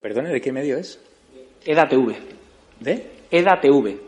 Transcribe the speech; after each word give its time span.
Perdone, 0.00 0.30
¿de 0.30 0.40
qué 0.40 0.50
medio 0.50 0.78
es? 0.78 0.98
EDATV. 1.66 2.14
¿De? 2.80 3.10
EDATV. 3.30 4.00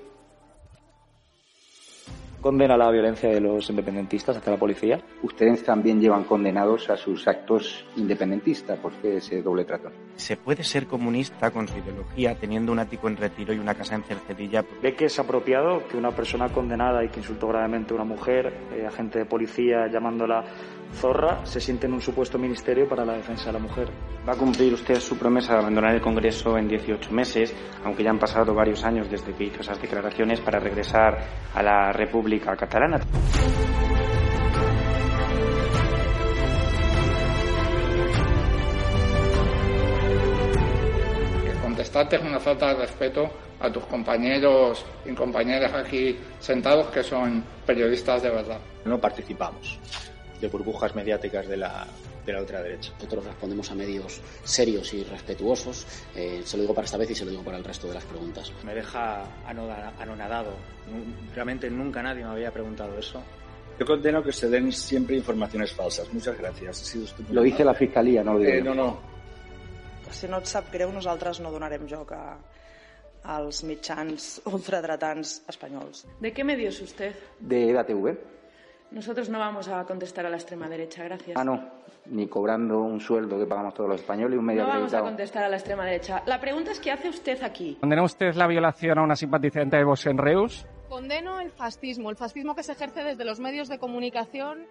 Condena 2.40 2.78
la 2.78 2.90
violencia 2.90 3.28
de 3.28 3.40
los 3.40 3.68
independentistas 3.68 4.38
hacia 4.38 4.54
la 4.54 4.58
policía. 4.58 5.00
Ustedes 5.22 5.62
también 5.62 6.00
llevan 6.00 6.24
condenados 6.24 6.88
a 6.88 6.96
sus 6.96 7.28
actos 7.28 7.84
independentistas. 7.96 8.78
¿Por 8.78 8.92
qué 8.94 9.18
ese 9.18 9.42
doble 9.42 9.66
trato? 9.66 9.90
¿Se 10.16 10.38
puede 10.38 10.64
ser 10.64 10.86
comunista 10.86 11.50
con 11.50 11.68
su 11.68 11.76
ideología 11.76 12.34
teniendo 12.34 12.72
un 12.72 12.78
ático 12.78 13.08
en 13.08 13.18
retiro 13.18 13.52
y 13.52 13.58
una 13.58 13.74
casa 13.74 13.94
en 13.94 14.02
Cercedilla? 14.02 14.64
¿Ve 14.82 14.96
que 14.96 15.04
es 15.04 15.18
apropiado 15.20 15.86
que 15.86 15.98
una 15.98 16.10
persona 16.10 16.48
condenada 16.48 17.04
y 17.04 17.10
que 17.10 17.20
insultó 17.20 17.48
gravemente 17.48 17.92
a 17.92 17.96
una 17.96 18.04
mujer, 18.04 18.52
eh, 18.74 18.86
agente 18.86 19.20
de 19.20 19.24
policía 19.26 19.86
llamándola 19.88 20.42
zorra, 20.92 21.44
se 21.44 21.60
siente 21.60 21.86
en 21.86 21.94
un 21.94 22.00
supuesto 22.00 22.38
ministerio 22.38 22.88
para 22.88 23.04
la 23.04 23.14
defensa 23.14 23.46
de 23.46 23.52
la 23.52 23.58
mujer? 23.58 23.88
Va 24.26 24.32
a 24.32 24.36
cumplir 24.36 24.72
usted 24.74 25.00
su 25.00 25.18
promesa 25.18 25.54
de 25.54 25.60
abandonar 25.60 25.94
el 25.94 26.00
Congreso 26.00 26.56
en 26.56 26.68
18 26.68 27.10
meses, 27.10 27.54
aunque 27.84 28.04
ya 28.04 28.10
han 28.10 28.18
pasado 28.18 28.54
varios 28.54 28.84
años 28.84 29.10
desde 29.10 29.32
que 29.34 29.44
hizo 29.44 29.60
esas 29.60 29.80
declaraciones 29.80 30.40
para 30.40 30.60
regresar 30.60 31.18
a 31.54 31.62
la 31.62 31.92
República 31.92 32.54
Catalana. 32.56 33.00
Contestarte 41.62 42.16
es 42.16 42.22
una 42.22 42.38
falta 42.38 42.68
de 42.68 42.74
respeto 42.74 43.30
a 43.58 43.72
tus 43.72 43.84
compañeros 43.86 44.84
y 45.04 45.14
compañeras 45.14 45.72
aquí 45.72 46.18
sentados 46.38 46.88
que 46.88 47.02
son 47.02 47.42
periodistas 47.64 48.22
de 48.22 48.30
verdad. 48.30 48.60
No 48.84 48.98
participamos 48.98 49.80
de 50.42 50.48
burbujas 50.48 50.94
mediáticas 50.94 51.46
de 51.46 51.56
la, 51.56 51.86
de 52.26 52.32
la 52.32 52.40
ultraderecha. 52.40 52.92
Nosotros 52.94 53.24
respondemos 53.24 53.70
a 53.70 53.74
medios 53.74 54.20
serios 54.42 54.92
y 54.92 55.04
respetuosos. 55.04 55.86
Eh, 56.16 56.42
se 56.44 56.56
lo 56.56 56.62
digo 56.62 56.74
para 56.74 56.84
esta 56.84 56.98
vez 56.98 57.10
y 57.10 57.14
se 57.14 57.24
lo 57.24 57.30
digo 57.30 57.44
para 57.44 57.56
el 57.56 57.64
resto 57.64 57.86
de 57.86 57.94
las 57.94 58.04
preguntas. 58.04 58.52
Me 58.64 58.74
deja 58.74 59.24
anonadado. 59.46 60.52
Realmente 61.34 61.70
nunca 61.70 62.02
nadie 62.02 62.24
me 62.24 62.30
había 62.30 62.50
preguntado 62.50 62.98
eso. 62.98 63.22
Yo 63.78 63.86
condeno 63.86 64.22
que 64.22 64.32
se 64.32 64.50
den 64.50 64.70
siempre 64.72 65.16
informaciones 65.16 65.72
falsas. 65.72 66.12
Muchas 66.12 66.36
gracias. 66.36 66.82
Ha 66.82 66.84
sido. 66.84 67.06
Lo 67.30 67.42
dice 67.42 67.64
la 67.64 67.74
Fiscalía, 67.74 68.22
no 68.22 68.34
lo 68.34 68.40
digo 68.40 68.52
Eh, 68.52 68.62
no, 68.62 68.74
no. 68.74 69.12
Si 70.10 70.28
no 70.28 70.42
et 70.42 70.46
sap 70.46 70.66
greu, 70.68 70.90
nosaltres 70.92 71.38
no 71.40 71.48
donarem 71.48 71.86
joc 71.88 72.10
a, 72.12 72.36
als 73.24 73.62
mitjans 73.64 74.42
ultradretans 74.44 75.38
espanyols. 75.48 76.04
¿De 76.20 76.34
qué 76.34 76.44
medio 76.44 76.68
es 76.68 76.82
usted? 76.82 77.14
De 77.40 77.70
EDATV. 77.70 78.18
Nosotros 78.92 79.30
no 79.30 79.38
vamos 79.38 79.68
a 79.68 79.84
contestar 79.84 80.26
a 80.26 80.30
la 80.30 80.36
extrema 80.36 80.68
derecha, 80.68 81.02
gracias. 81.04 81.36
Ah, 81.36 81.44
no. 81.44 81.82
Ni 82.06 82.26
cobrando 82.26 82.80
un 82.80 83.00
sueldo 83.00 83.38
que 83.38 83.46
pagamos 83.46 83.72
todos 83.72 83.88
los 83.88 84.00
españoles 84.00 84.34
y 84.36 84.38
un 84.38 84.44
medio 84.44 84.62
No 84.64 84.68
vamos 84.68 84.92
a 84.92 85.00
contestar 85.00 85.44
a 85.44 85.48
la 85.48 85.56
extrema 85.56 85.84
derecha. 85.86 86.22
La 86.26 86.40
pregunta 86.40 86.72
es 86.72 86.80
¿qué 86.80 86.90
hace 86.90 87.08
usted 87.08 87.42
aquí? 87.42 87.78
¿Condena 87.80 88.02
usted 88.02 88.34
la 88.34 88.46
violación 88.46 88.98
a 88.98 89.02
una 89.02 89.16
simpatizante 89.16 89.76
de 89.78 89.84
Vox 89.84 90.06
en 90.06 90.18
Reus? 90.18 90.66
Condeno 90.90 91.40
el 91.40 91.50
fascismo, 91.50 92.10
el 92.10 92.16
fascismo 92.16 92.54
que 92.54 92.62
se 92.62 92.72
ejerce 92.72 93.02
desde 93.02 93.24
los 93.24 93.40
medios 93.40 93.68
de 93.68 93.78
comunicación. 93.78 94.66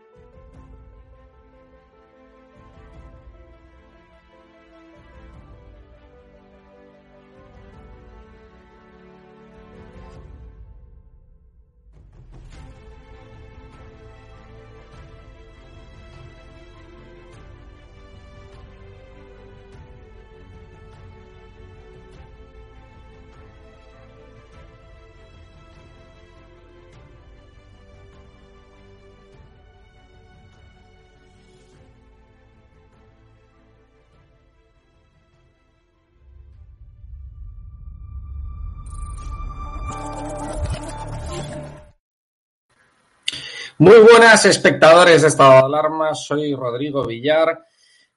Muy 43.82 43.98
buenas 43.98 44.46
espectadores 44.46 45.24
de 45.24 45.30
Estado 45.30 45.54
de 45.54 45.66
Alarma, 45.66 46.14
soy 46.14 46.54
Rodrigo 46.54 47.04
Villar. 47.04 47.66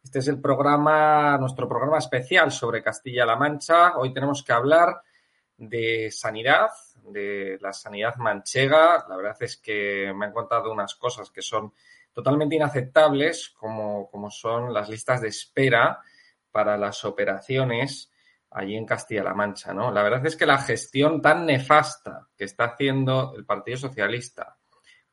Este 0.03 0.19
es 0.19 0.29
el 0.29 0.39
programa, 0.39 1.39
nuestro 1.39 1.67
programa 1.67 1.97
especial 1.97 2.53
sobre 2.53 2.83
Castilla-La 2.83 3.35
Mancha. 3.37 3.97
Hoy 3.97 4.13
tenemos 4.13 4.43
que 4.43 4.53
hablar 4.53 5.01
de 5.57 6.11
sanidad, 6.11 6.69
de 7.05 7.57
la 7.63 7.73
sanidad 7.73 8.17
manchega. 8.17 9.07
La 9.09 9.17
verdad 9.17 9.39
es 9.41 9.57
que 9.57 10.13
me 10.15 10.27
han 10.27 10.35
contado 10.35 10.71
unas 10.71 10.97
cosas 10.97 11.31
que 11.31 11.41
son 11.41 11.73
totalmente 12.13 12.57
inaceptables, 12.57 13.55
como, 13.59 14.11
como 14.11 14.31
son 14.31 14.71
las 14.71 14.91
listas 14.91 15.23
de 15.23 15.29
espera 15.29 15.99
para 16.53 16.77
las 16.77 17.07
operaciones 17.07 18.13
allí 18.51 18.77
en 18.77 18.85
Castilla-La 18.85 19.33
Mancha, 19.33 19.73
¿no? 19.73 19.91
La 19.91 20.03
verdad 20.03 20.27
es 20.27 20.37
que 20.37 20.45
la 20.45 20.59
gestión 20.59 21.23
tan 21.23 21.47
nefasta 21.47 22.29
que 22.37 22.45
está 22.45 22.65
haciendo 22.65 23.33
el 23.35 23.47
Partido 23.47 23.79
Socialista 23.79 24.59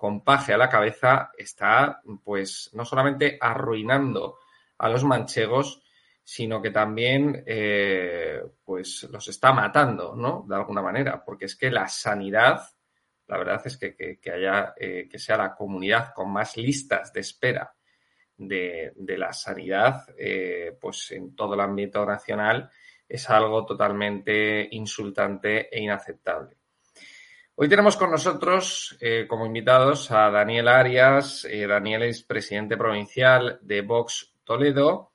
con 0.02 0.24
Paje 0.24 0.52
a 0.52 0.58
la 0.58 0.68
cabeza 0.68 1.30
está, 1.38 2.02
pues, 2.24 2.72
no 2.74 2.86
solamente 2.86 3.38
arruinando 3.40 4.40
a 4.80 4.90
los 4.90 5.04
manchegos, 5.04 5.84
sino 6.24 6.60
que 6.60 6.72
también, 6.72 7.44
eh, 7.46 8.42
pues, 8.66 9.08
los 9.12 9.28
está 9.28 9.54
matando, 9.54 10.16
¿no? 10.16 10.44
De 10.50 10.56
alguna 10.56 10.82
manera, 10.82 11.24
porque 11.24 11.46
es 11.46 11.56
que 11.56 11.70
la 11.70 11.88
sanidad, 11.88 12.64
la 13.28 13.38
verdad 13.38 13.62
es 13.64 13.78
que, 13.78 13.96
que, 13.96 14.32
haya, 14.32 14.74
eh, 14.76 15.08
que 15.08 15.20
sea 15.20 15.38
la 15.38 15.54
comunidad 15.54 16.16
con 16.16 16.34
más 16.34 16.58
listas 16.58 17.14
de 17.14 17.20
espera 17.20 17.72
de, 18.36 18.94
de 18.96 19.18
la 19.20 19.32
sanidad, 19.34 20.08
eh, 20.18 20.76
pues, 20.82 21.12
en 21.12 21.36
todo 21.36 21.54
el 21.54 21.60
ámbito 21.60 22.04
nacional, 22.08 22.72
es 23.08 23.30
algo 23.30 23.68
totalmente 23.68 24.68
insultante 24.72 25.70
e 25.70 25.80
inaceptable. 25.80 26.61
Hoy 27.64 27.70
tenemos 27.70 27.96
con 27.96 28.10
nosotros 28.10 28.98
eh, 29.00 29.28
como 29.28 29.46
invitados 29.46 30.10
a 30.10 30.32
Daniel 30.32 30.68
Arias. 30.68 31.46
Eh, 31.46 31.68
Daniel 31.68 32.02
es 32.02 32.24
presidente 32.24 32.76
provincial 32.76 33.60
de 33.62 33.82
Vox 33.82 34.34
Toledo. 34.44 35.12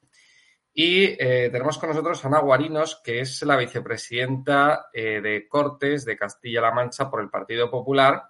Y 0.72 1.06
eh, 1.06 1.50
tenemos 1.50 1.76
con 1.76 1.88
nosotros 1.88 2.24
a 2.24 2.28
Ana 2.28 2.38
Guarinos, 2.38 3.00
que 3.02 3.18
es 3.18 3.42
la 3.42 3.56
vicepresidenta 3.56 4.90
de 4.94 5.48
Cortes 5.48 6.04
de 6.04 6.16
Castilla-La 6.16 6.70
Mancha 6.70 7.10
por 7.10 7.20
el 7.20 7.30
Partido 7.30 7.68
Popular. 7.68 8.22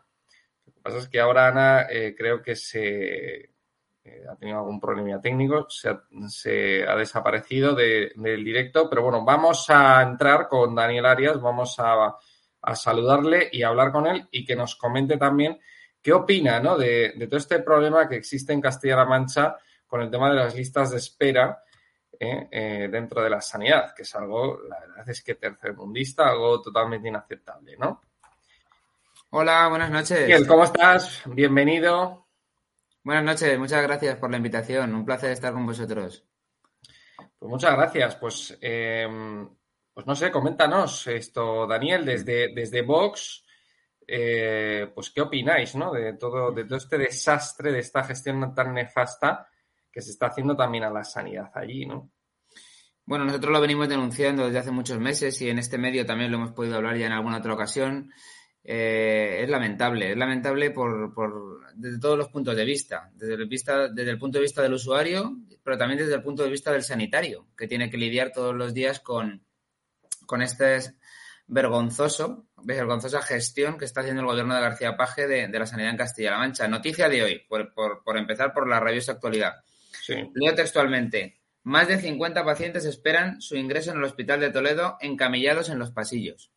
Lo 0.65 0.73
que 0.73 0.81
pasa 0.81 0.97
es 0.97 1.09
que 1.11 1.21
ahora 1.21 1.49
Ana 1.49 1.87
creo 2.17 2.41
que 2.41 2.57
se 2.57 3.51
ha 4.31 4.37
tenido 4.37 4.61
algún 4.61 4.81
problema 4.81 5.21
técnico, 5.21 5.67
se 5.69 5.91
ha, 6.85 6.97
desaparecido 6.97 7.75
de- 7.75 8.13
del 8.17 8.43
directo, 8.43 8.89
pero 8.89 9.03
bueno, 9.03 9.23
vamos 9.27 9.69
a 9.69 10.01
entrar 10.01 10.49
con 10.49 10.75
Daniel 10.75 11.05
Arias, 11.05 11.39
vamos 11.39 11.75
a 11.81 12.17
a 12.63 12.75
saludarle 12.75 13.49
y 13.53 13.63
a 13.63 13.69
hablar 13.69 13.93
con 13.93 14.07
él 14.07 14.27
y 14.31 14.45
que 14.45 14.57
nos 14.57 14.77
comente 14.77 15.17
también 15.17 15.59
qué 16.03 16.13
opina 16.13 16.61
¿no? 16.61 16.77
de, 16.77 17.15
de 17.17 17.27
todo 17.27 17.39
este 17.39 17.61
problema 17.61 18.09
que 18.09 18.17
existe 18.17 18.53
en 18.53 18.61
Castilla-La 18.61 19.05
Mancha 19.05 19.57
con 19.87 20.01
el 20.01 20.11
tema 20.11 20.31
de 20.31 20.37
las 20.37 20.55
listas 20.55 20.91
de 20.91 20.99
espera 20.99 21.63
¿eh? 22.19 22.49
Eh, 22.51 22.89
dentro 22.91 23.23
de 23.23 23.31
la 23.31 23.41
sanidad, 23.41 23.95
que 23.95 24.03
es 24.03 24.15
algo, 24.15 24.61
la 24.69 24.81
verdad 24.81 25.09
es 25.09 25.23
que 25.23 25.35
tercermundista, 25.35 26.29
algo 26.29 26.61
totalmente 26.61 27.09
inaceptable, 27.09 27.77
¿no? 27.79 28.01
Hola, 29.31 29.69
buenas 29.69 29.91
noches. 29.91 30.27
Miguel, 30.27 30.47
¿cómo 30.47 30.65
estás? 30.65 31.23
Bienvenido. 31.27 32.27
Buenas 33.03 33.25
noches, 33.25 33.59
muchas 33.59 33.83
gracias 33.83 34.17
por 34.17 34.31
la 34.31 34.37
invitación. 34.37 34.95
Un 34.95 35.05
placer 35.05 35.31
estar 35.31 35.53
con 35.53 35.67
vosotros. 35.67 36.25
Pues 37.39 37.51
muchas 37.51 37.77
gracias. 37.77 38.17
Pues, 38.17 38.59
eh, 38.61 39.47
pues 39.97 40.07
no 40.07 40.15
sé, 40.15 40.31
coméntanos 40.31 41.07
esto, 41.07 41.67
Daniel, 41.67 42.05
desde, 42.05 42.53
desde 42.55 42.83
Vox, 42.83 43.43
eh, 44.07 44.93
pues 44.95 45.09
qué 45.09 45.23
opináis, 45.23 45.75
¿no? 45.75 45.91
De 45.91 46.13
todo, 46.19 46.53
de 46.53 46.67
todo 46.67 46.77
este 46.77 46.99
desastre, 46.99 47.73
de 47.73 47.79
esta 47.79 48.05
gestión 48.05 48.55
tan 48.55 48.75
nefasta 48.75 49.49
que 49.91 50.03
se 50.03 50.11
está 50.11 50.27
haciendo 50.27 50.55
también 50.55 50.85
a 50.85 50.91
la 50.91 51.03
sanidad 51.03 51.51
allí, 51.55 51.87
¿no? 51.87 52.11
Bueno, 53.07 53.25
nosotros 53.25 53.51
lo 53.51 53.59
venimos 53.59 53.89
denunciando 53.89 54.45
desde 54.45 54.59
hace 54.59 54.71
muchos 54.71 54.99
meses 54.99 55.41
y 55.41 55.49
en 55.49 55.59
este 55.59 55.79
medio 55.79 56.05
también 56.05 56.31
lo 56.31 56.37
hemos 56.37 56.53
podido 56.53 56.77
hablar 56.77 56.99
ya 56.99 57.07
en 57.07 57.13
alguna 57.13 57.39
otra 57.39 57.55
ocasión. 57.55 58.13
Eh, 58.63 59.41
es 59.45 59.49
lamentable, 59.49 60.11
es 60.11 60.17
lamentable 60.19 60.73
por, 60.73 61.15
por, 61.15 61.73
desde 61.75 61.99
todos 61.99 62.19
los 62.19 62.29
puntos 62.29 62.55
de 62.55 62.67
vista, 62.67 63.11
desde 63.15 63.33
el, 63.33 63.47
vista, 63.47 63.89
desde 63.89 64.11
el 64.11 64.19
punto 64.19 64.37
de 64.37 64.43
vista 64.43 64.61
del 64.61 64.75
usuario, 64.75 65.39
pero 65.63 65.79
también 65.79 66.01
desde 66.01 66.17
el 66.17 66.23
punto 66.23 66.43
de 66.43 66.51
vista 66.51 66.71
del 66.71 66.83
sanitario, 66.83 67.47
que 67.57 67.67
tiene 67.67 67.89
que 67.89 67.97
lidiar 67.97 68.31
todos 68.31 68.55
los 68.55 68.75
días 68.75 69.01
con, 69.01 69.46
con 70.27 70.43
este 70.43 70.79
vergonzoso, 71.47 72.47
vergonzosa 72.63 73.23
gestión 73.23 73.79
que 73.79 73.85
está 73.85 74.01
haciendo 74.01 74.23
el 74.23 74.29
gobierno 74.29 74.55
de 74.55 74.61
García 74.61 74.97
Paje 74.97 75.27
de, 75.27 75.49
de 75.49 75.59
la 75.59 75.67
sanidad 75.67 75.91
en 75.91 75.97
Castilla-La 75.97 76.39
Mancha. 76.39 76.69
Noticia 76.69 77.09
de 77.09 77.23
hoy, 77.23 77.39
por, 77.49 77.73
por, 77.73 78.03
por 78.03 78.19
empezar 78.19 78.53
por 78.53 78.69
la 78.69 78.81
rabiosa 78.81 79.13
actualidad. 79.13 79.55
Sí. 80.03 80.15
Leo 80.35 80.55
textualmente. 80.55 81.41
Más 81.63 81.89
de 81.89 81.99
50 81.99 82.45
pacientes 82.45 82.85
esperan 82.85 83.41
su 83.41 83.57
ingreso 83.57 83.91
en 83.91 83.99
el 83.99 84.05
hospital 84.05 84.41
de 84.41 84.51
Toledo 84.51 84.99
encamillados 85.01 85.69
en 85.69 85.79
los 85.79 85.91
pasillos. 85.91 86.53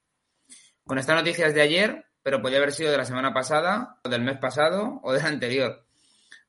Con 0.86 0.98
esta 0.98 1.16
noticia 1.16 1.48
es 1.48 1.54
de 1.54 1.62
ayer, 1.62 2.06
pero 2.24 2.42
podría 2.42 2.60
haber 2.60 2.72
sido 2.72 2.92
de 2.92 2.98
la 2.98 3.06
semana 3.06 3.34
pasada, 3.34 4.00
o 4.04 4.10
del 4.10 4.22
mes 4.22 4.38
pasado, 4.38 5.00
o 5.04 5.14
del 5.14 5.26
anterior, 5.26 5.86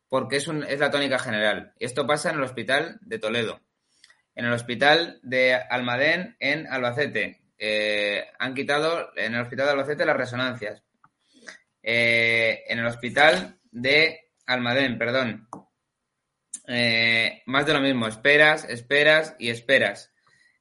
porque 0.09 0.37
es, 0.37 0.49
un, 0.49 0.65
es 0.65 0.81
la 0.81 0.91
tónica 0.91 1.19
general. 1.19 1.73
Y 1.79 1.85
esto 1.85 2.07
pasa 2.07 2.31
en 2.31 2.37
el 2.37 2.43
hospital 2.43 2.99
de 3.03 3.19
Toledo, 3.19 3.61
en 4.35 4.45
el 4.47 4.53
hospital 4.53 5.21
de 5.23 5.55
Almadén 5.55 6.37
en 6.39 6.67
Albacete. 6.67 7.41
Eh, 7.59 8.25
han 8.39 8.55
quitado 8.55 9.11
en 9.17 9.35
el 9.35 9.43
hospital 9.43 9.67
de 9.67 9.73
Albacete 9.73 10.07
las 10.07 10.17
resonancias. 10.17 10.83
Eh, 11.83 12.65
en 12.69 12.79
el 12.79 12.87
hospital 12.87 13.59
de 13.71 14.33
Almadén, 14.47 14.99
perdón. 14.99 15.49
Eh, 16.67 17.43
más 17.47 17.67
de 17.67 17.73
lo 17.73 17.81
mismo, 17.81 18.07
esperas, 18.07 18.65
esperas 18.65 19.35
y 19.39 19.51
esperas. 19.51 20.13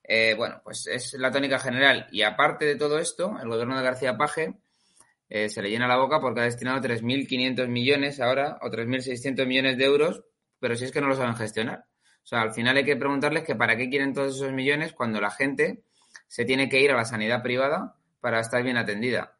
Eh, 0.03 0.33
bueno, 0.35 0.61
pues 0.63 0.87
es 0.87 1.13
la 1.13 1.31
tónica 1.31 1.59
general. 1.59 2.07
Y 2.11 2.23
aparte 2.23 2.65
de 2.65 2.75
todo 2.75 2.99
esto, 2.99 3.37
el 3.41 3.49
gobierno 3.49 3.77
de 3.77 3.83
García 3.83 4.17
Paje 4.17 4.53
se 5.29 5.61
le 5.61 5.69
llena 5.69 5.87
la 5.87 5.97
boca 5.97 6.19
porque 6.19 6.41
ha 6.41 6.45
destinado 6.45 6.81
3.500 6.81 7.67
millones 7.67 8.19
ahora 8.19 8.57
o 8.63 8.69
3.600 8.71 9.45
millones 9.45 9.77
de 9.77 9.85
euros, 9.85 10.23
pero 10.59 10.75
si 10.75 10.85
es 10.85 10.91
que 10.91 11.01
no 11.01 11.07
lo 11.07 11.15
saben 11.15 11.35
gestionar. 11.35 11.85
Sea, 12.29 12.41
al 12.43 12.53
final 12.53 12.77
hay 12.77 12.85
que 12.85 12.95
preguntarles 12.95 13.43
que 13.43 13.55
para 13.55 13.75
qué 13.75 13.89
quieren 13.89 14.13
todos 14.13 14.35
esos 14.35 14.51
millones 14.51 14.93
cuando 14.93 15.19
la 15.19 15.31
gente 15.31 15.81
se 16.27 16.45
tiene 16.45 16.69
que 16.69 16.79
ir 16.79 16.91
a 16.91 16.95
la 16.95 17.03
sanidad 17.03 17.41
privada 17.41 17.95
para 18.19 18.39
estar 18.39 18.61
bien 18.61 18.77
atendida. 18.77 19.35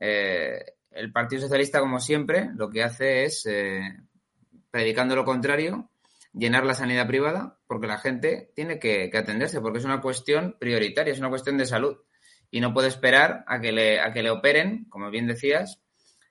Eh, 0.00 0.64
el 0.92 1.12
Partido 1.12 1.42
Socialista, 1.42 1.78
como 1.78 2.00
siempre, 2.00 2.48
lo 2.54 2.70
que 2.70 2.82
hace 2.82 3.24
es, 3.24 3.44
eh, 3.44 3.82
predicando 4.70 5.14
lo 5.14 5.26
contrario, 5.26 5.90
llenar 6.32 6.64
la 6.64 6.72
sanidad 6.72 7.06
privada 7.06 7.58
porque 7.66 7.86
la 7.86 7.98
gente 7.98 8.50
tiene 8.56 8.78
que, 8.78 9.10
que, 9.10 9.18
atenderse, 9.18 9.60
porque 9.60 9.80
es 9.80 9.84
una 9.84 10.00
cuestión 10.00 10.56
prioritaria, 10.58 11.12
es 11.12 11.18
una 11.18 11.28
cuestión 11.28 11.58
de 11.58 11.66
salud. 11.66 11.98
Y 12.50 12.60
no 12.60 12.72
puede 12.72 12.88
esperar 12.88 13.44
a 13.46 13.60
que 13.60 13.72
le, 13.72 14.00
a 14.00 14.10
que 14.14 14.22
le 14.22 14.30
operen, 14.30 14.86
como 14.88 15.10
bien 15.10 15.26
decías, 15.26 15.82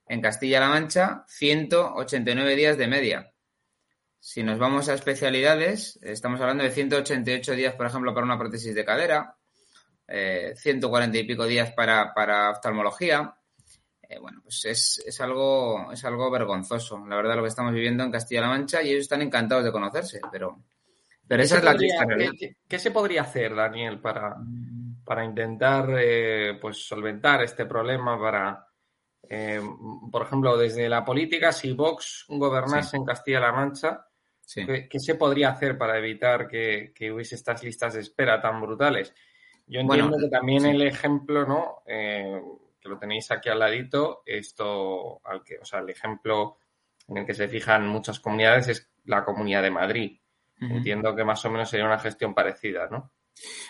en 0.07 0.19
Castilla-La 0.19 0.69
Mancha, 0.69 1.25
189 1.27 2.55
días 2.55 2.75
de 2.75 2.87
media. 2.87 3.33
Si 4.21 4.43
nos 4.43 4.59
vamos 4.59 4.89
a 4.89 4.93
especialidades, 4.93 5.97
estamos 6.01 6.41
hablando 6.41 6.63
de 6.63 6.71
188 6.71 7.53
días, 7.53 7.73
por 7.75 7.85
ejemplo, 7.85 8.13
para 8.13 8.25
una 8.25 8.37
prótesis 8.37 8.75
de 8.75 8.83
cadera, 8.83 9.35
eh, 10.07 10.53
140 10.57 11.17
y 11.17 11.23
pico 11.23 11.45
días 11.45 11.71
para, 11.71 12.13
para 12.13 12.51
oftalmología. 12.51 13.33
Eh, 14.01 14.19
bueno, 14.19 14.41
pues 14.43 14.65
es, 14.65 15.03
es, 15.05 15.21
algo, 15.21 15.91
es 15.93 16.03
algo 16.03 16.29
vergonzoso, 16.31 17.05
la 17.07 17.15
verdad, 17.15 17.35
lo 17.37 17.43
que 17.43 17.47
estamos 17.49 17.73
viviendo 17.73 18.03
en 18.03 18.11
Castilla-La 18.11 18.47
Mancha 18.47 18.81
y 18.81 18.89
ellos 18.89 19.03
están 19.03 19.21
encantados 19.21 19.63
de 19.63 19.71
conocerse, 19.71 20.19
pero, 20.31 20.59
pero 21.27 21.43
esa 21.43 21.59
es 21.59 21.63
la 21.63 21.71
podría, 21.71 21.89
triste 21.89 22.05
realidad. 22.05 22.31
¿qué, 22.37 22.55
¿Qué 22.67 22.79
se 22.79 22.91
podría 22.91 23.21
hacer, 23.21 23.55
Daniel, 23.55 24.01
para, 24.01 24.35
para 25.05 25.23
intentar 25.23 25.95
eh, 25.97 26.57
pues 26.59 26.85
solventar 26.85 27.43
este 27.43 27.65
problema? 27.67 28.19
Para, 28.19 28.67
eh, 29.29 29.61
por 30.11 30.23
ejemplo, 30.23 30.57
desde 30.57 30.89
la 30.89 31.05
política, 31.05 31.51
si 31.51 31.71
Vox 31.73 32.25
gobernase 32.27 32.89
Sí. 32.89 32.97
en 32.97 33.05
Castilla-La 33.05 33.51
Mancha, 33.51 34.07
Sí. 34.49 34.65
¿qué, 34.65 34.99
se 34.99 35.13
podría 35.13 35.49
hacer 35.51 35.77
para 35.77 35.99
evitar 35.99 36.47
que, 36.47 36.91
que 36.95 37.11
hubiese 37.11 37.35
estas 37.35 37.61
listas 37.63 37.93
de 37.93 37.99
espera 37.99 38.41
tan 38.41 38.59
brutales? 38.59 39.13
Yo 39.67 39.79
entiendo 39.79 40.07
Bueno, 40.09 40.17
que 40.17 40.27
también 40.27 40.61
sí. 40.61 40.69
el 40.69 40.81
ejemplo, 40.81 41.45
¿no? 41.45 41.83
Eh, 41.85 42.41
que 42.81 42.89
lo 42.89 42.97
tenéis 42.97 43.29
aquí 43.29 43.47
al 43.47 43.59
ladito, 43.59 44.23
esto, 44.25 45.21
al 45.23 45.43
que, 45.43 45.59
o 45.59 45.65
sea, 45.65 45.81
el 45.81 45.89
ejemplo 45.91 46.57
en 47.07 47.17
el 47.17 47.25
que 47.27 47.35
se 47.35 47.47
fijan 47.47 47.87
muchas 47.87 48.19
comunidades 48.19 48.69
es 48.69 48.89
la 49.05 49.23
Comunidad 49.23 49.61
de 49.61 49.69
Madrid. 49.69 50.19
Entiendo 50.59 51.15
que 51.15 51.23
más 51.23 51.45
o 51.45 51.51
menos 51.51 51.69
sería 51.69 51.85
una 51.85 51.99
gestión 51.99 52.33
parecida, 52.33 52.87
¿no? 52.89 53.11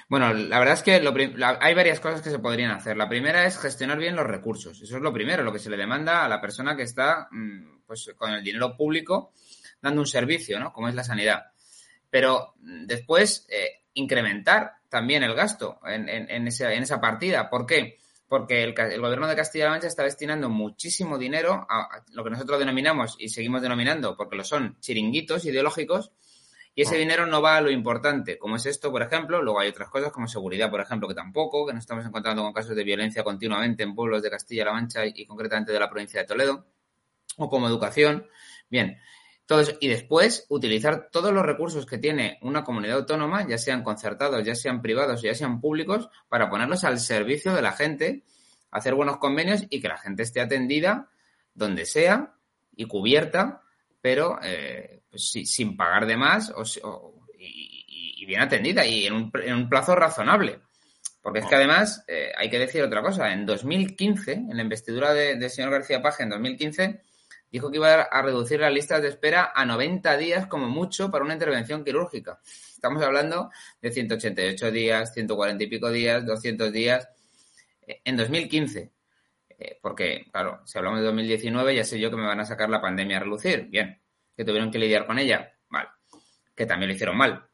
Bueno, 0.08 0.34
la 0.34 0.60
verdad 0.60 0.76
es 0.76 0.82
que 0.84 1.02
lo 1.02 1.12
la- 1.12 1.60
hay 1.62 1.74
varias 1.76 2.00
cosas 2.00 2.22
que 2.22 2.30
se 2.30 2.40
podrían 2.40 2.72
hacer. 2.72 2.96
La 2.96 3.10
primera 3.10 3.46
es 3.46 3.60
gestionar 3.60 3.98
bien 3.98 4.16
los 4.16 4.26
recursos. 4.26 4.82
Eso 4.82 4.96
es 4.96 5.02
lo 5.04 5.12
primero, 5.12 5.44
lo 5.44 5.52
que 5.52 5.60
se 5.60 5.70
le 5.70 5.76
demanda 5.76 6.24
a 6.24 6.30
la 6.30 6.40
persona 6.40 6.78
que 6.78 6.84
está 6.84 7.28
mm, 7.32 7.82
pues, 7.86 8.14
con 8.16 8.32
el 8.32 8.42
dinero 8.42 8.78
público 8.78 9.34
dando 9.82 10.02
un 10.02 10.08
servicio, 10.08 10.60
¿no? 10.60 10.72
Como 10.74 10.88
es 10.90 10.96
la 10.96 11.04
sanidad. 11.04 11.46
Pero 12.10 12.56
después, 12.60 13.46
eh, 13.50 13.84
incrementar 13.94 14.74
también 14.90 15.24
el 15.24 15.34
gasto 15.36 15.80
en, 15.86 16.10
en- 16.10 16.30
en 16.30 16.48
ese- 16.48 16.74
en 16.74 16.84
esa 16.84 17.00
partida. 17.00 17.50
¿Por 17.50 17.66
qué? 17.66 17.98
Porque 18.28 18.64
el, 18.64 18.74
gobierno 19.02 19.28
de 19.28 19.36
Castilla-La 19.36 19.72
Mancha 19.72 19.88
está 19.88 20.04
destinando 20.04 20.50
muchísimo 20.50 21.18
dinero 21.18 21.66
a, 21.70 22.04
lo 22.14 22.24
que 22.24 22.30
nosotros 22.30 22.60
denominamos 22.60 23.16
y 23.20 23.30
seguimos 23.30 23.62
denominando, 23.62 24.16
porque 24.16 24.36
lo 24.36 24.44
son 24.44 24.78
chiringuitos 24.80 25.46
ideológicos, 25.46 26.12
y 26.76 26.84
ese 26.84 26.96
dinero 26.98 27.26
no 27.26 27.42
va 27.42 27.58
a 27.58 27.62
lo 27.62 27.72
importante, 27.72 28.38
como 28.38 28.56
es 28.56 28.66
esto, 28.68 28.92
por 28.92 29.02
ejemplo. 29.02 29.42
Luego 29.42 29.60
hay 29.60 29.70
otras 29.70 29.90
cosas 29.90 30.12
como 30.12 30.28
seguridad, 30.28 30.70
por 30.70 30.80
ejemplo, 30.80 31.08
que 31.08 31.16
tampoco, 31.16 31.66
que 31.66 31.74
nos 31.74 31.82
estamos 31.82 32.06
encontrando 32.06 32.44
con 32.44 32.54
casos 32.54 32.76
de 32.76 32.84
violencia 32.84 33.24
continuamente 33.24 33.84
en 33.84 33.96
pueblos 33.96 34.22
de 34.22 34.30
Castilla-La 34.30 34.72
Mancha 34.74 35.06
y 35.06 35.26
concretamente 35.26 35.72
de 35.74 35.80
la 35.80 35.90
provincia 35.90 36.22
de 36.22 36.28
Toledo, 36.28 36.68
o 37.38 37.50
como 37.50 37.68
educación. 37.68 38.28
Bien, 38.70 38.98
Y 39.80 39.88
después 39.88 40.46
utilizar 40.50 41.10
todos 41.12 41.34
los 41.34 41.44
recursos 41.44 41.86
que 41.88 41.98
tiene 41.98 42.38
una 42.42 42.64
comunidad 42.64 42.98
autónoma, 42.98 43.48
ya 43.48 43.58
sean 43.58 43.82
concertados, 43.84 44.46
ya 44.46 44.54
sean 44.54 44.82
privados, 44.82 45.22
ya 45.24 45.34
sean 45.34 45.60
públicos, 45.60 46.10
para 46.28 46.50
ponerlos 46.52 46.84
al 46.84 47.00
servicio 47.00 47.54
de 47.56 47.62
la 47.64 47.72
gente, 47.72 48.24
hacer 48.70 48.94
buenos 48.94 49.18
convenios 49.18 49.64
y 49.72 49.82
que 49.82 49.88
la 49.88 49.98
gente 49.98 50.22
esté 50.24 50.40
atendida 50.42 51.10
donde 51.56 51.86
sea 51.86 52.36
y 52.76 52.86
cubierta, 52.86 53.64
pero 54.02 54.38
eh, 54.44 55.02
pues 55.10 55.32
sin 55.32 55.76
pagar 55.76 56.06
de 56.06 56.16
más 56.16 56.54
y, 57.40 57.86
y- 58.22 58.26
bien 58.28 58.42
atendida 58.42 58.86
y 58.86 59.08
en 59.08 59.14
un, 59.14 59.32
en 59.44 59.56
un 59.56 59.68
plazo 59.70 59.96
razonable. 59.96 60.60
Porque 61.24 61.40
es 61.40 61.46
que 61.48 61.56
además 61.56 62.04
eh, 62.08 62.32
hay 62.38 62.48
que 62.52 62.60
decir 62.60 62.84
otra 62.84 63.02
cosa. 63.02 63.34
En 63.34 63.48
2015, 63.48 64.34
en 64.34 64.56
la 64.56 64.62
investidura 64.62 65.12
de- 65.14 65.36
del 65.38 65.50
señor 65.50 65.72
García 65.72 66.02
Paje 66.04 66.22
en 66.24 66.30
2015, 66.30 67.02
dijo 67.52 67.72
que 67.72 67.78
iba 67.78 68.02
a 68.02 68.22
reducir 68.22 68.60
las 68.60 68.74
listas 68.74 69.02
de 69.02 69.10
espera 69.10 69.52
a 69.56 69.66
90 69.66 70.18
días 70.18 70.48
como 70.48 70.68
mucho 70.68 71.10
para 71.12 71.24
una 71.24 71.34
intervención 71.34 71.84
quirúrgica. 71.84 72.40
Estamos 72.74 73.04
hablando 73.04 73.50
de 73.82 73.92
188 73.92 74.72
días, 74.72 75.14
140 75.14 75.64
y 75.64 75.68
pico 75.68 75.92
días, 75.92 76.26
200 76.26 76.72
días. 76.72 77.10
eh, 77.88 78.02
En 78.06 78.18
2015. 78.18 78.92
Eh, 79.62 79.78
porque, 79.82 80.26
claro, 80.32 80.62
si 80.66 80.78
hablamos 80.78 81.00
de 81.00 81.06
2019, 81.08 81.76
ya 81.76 81.84
sé 81.84 82.00
yo 82.00 82.10
que 82.10 82.16
me 82.16 82.26
van 82.26 82.40
a 82.40 82.46
sacar 82.46 82.70
la 82.70 82.82
pandemia 82.82 83.18
a 83.18 83.22
relucir. 83.22 83.68
Bien. 83.70 84.00
Que 84.36 84.46
tuvieron 84.46 84.72
que 84.72 84.80
lidiar 84.80 85.06
con 85.06 85.20
ella. 85.20 85.52
Vale. 85.70 85.90
Que 86.56 86.66
también 86.66 86.90
lo 86.90 86.96
hicieron 86.96 87.18
mal. 87.18 87.46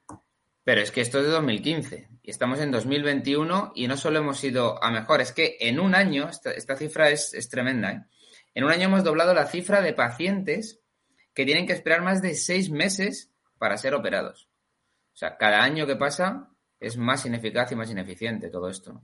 Pero 0.63 0.81
es 0.81 0.91
que 0.91 1.01
esto 1.01 1.19
es 1.19 1.25
de 1.25 1.31
2015 1.31 2.09
y 2.23 2.31
estamos 2.31 2.59
en 2.59 2.71
2021 2.71 3.73
y 3.75 3.87
no 3.87 3.97
solo 3.97 4.17
hemos 4.19 4.43
ido 4.43 4.83
a 4.83 4.89
mejor, 4.89 5.21
es 5.21 5.31
que 5.31 5.57
en 5.59 5.79
un 5.79 5.93
año, 5.93 6.27
esta, 6.27 6.75
cifra 6.75 7.09
es, 7.11 7.35
es 7.35 7.47
tremenda, 7.49 7.91
¿eh? 7.91 8.01
En 8.55 8.63
un 8.63 8.71
año 8.71 8.85
hemos 8.85 9.03
doblado 9.03 9.33
la 9.33 9.45
cifra 9.45 9.81
de 9.81 9.93
pacientes 9.93 10.81
que 11.33 11.45
tienen 11.45 11.67
que 11.67 11.73
esperar 11.73 12.01
más 12.01 12.21
de 12.21 12.33
seis 12.33 12.71
meses 12.71 13.31
para 13.59 13.77
ser 13.77 13.93
operados. 13.93 14.49
O 15.13 15.17
sea, 15.17 15.37
cada 15.37 15.61
año 15.61 15.85
que 15.85 15.97
pasa 15.97 16.49
es 16.79 16.97
más 16.97 17.25
ineficaz 17.25 17.71
y 17.73 17.75
más 17.75 17.91
ineficiente 17.91 18.49
todo 18.49 18.69
esto. 18.69 19.01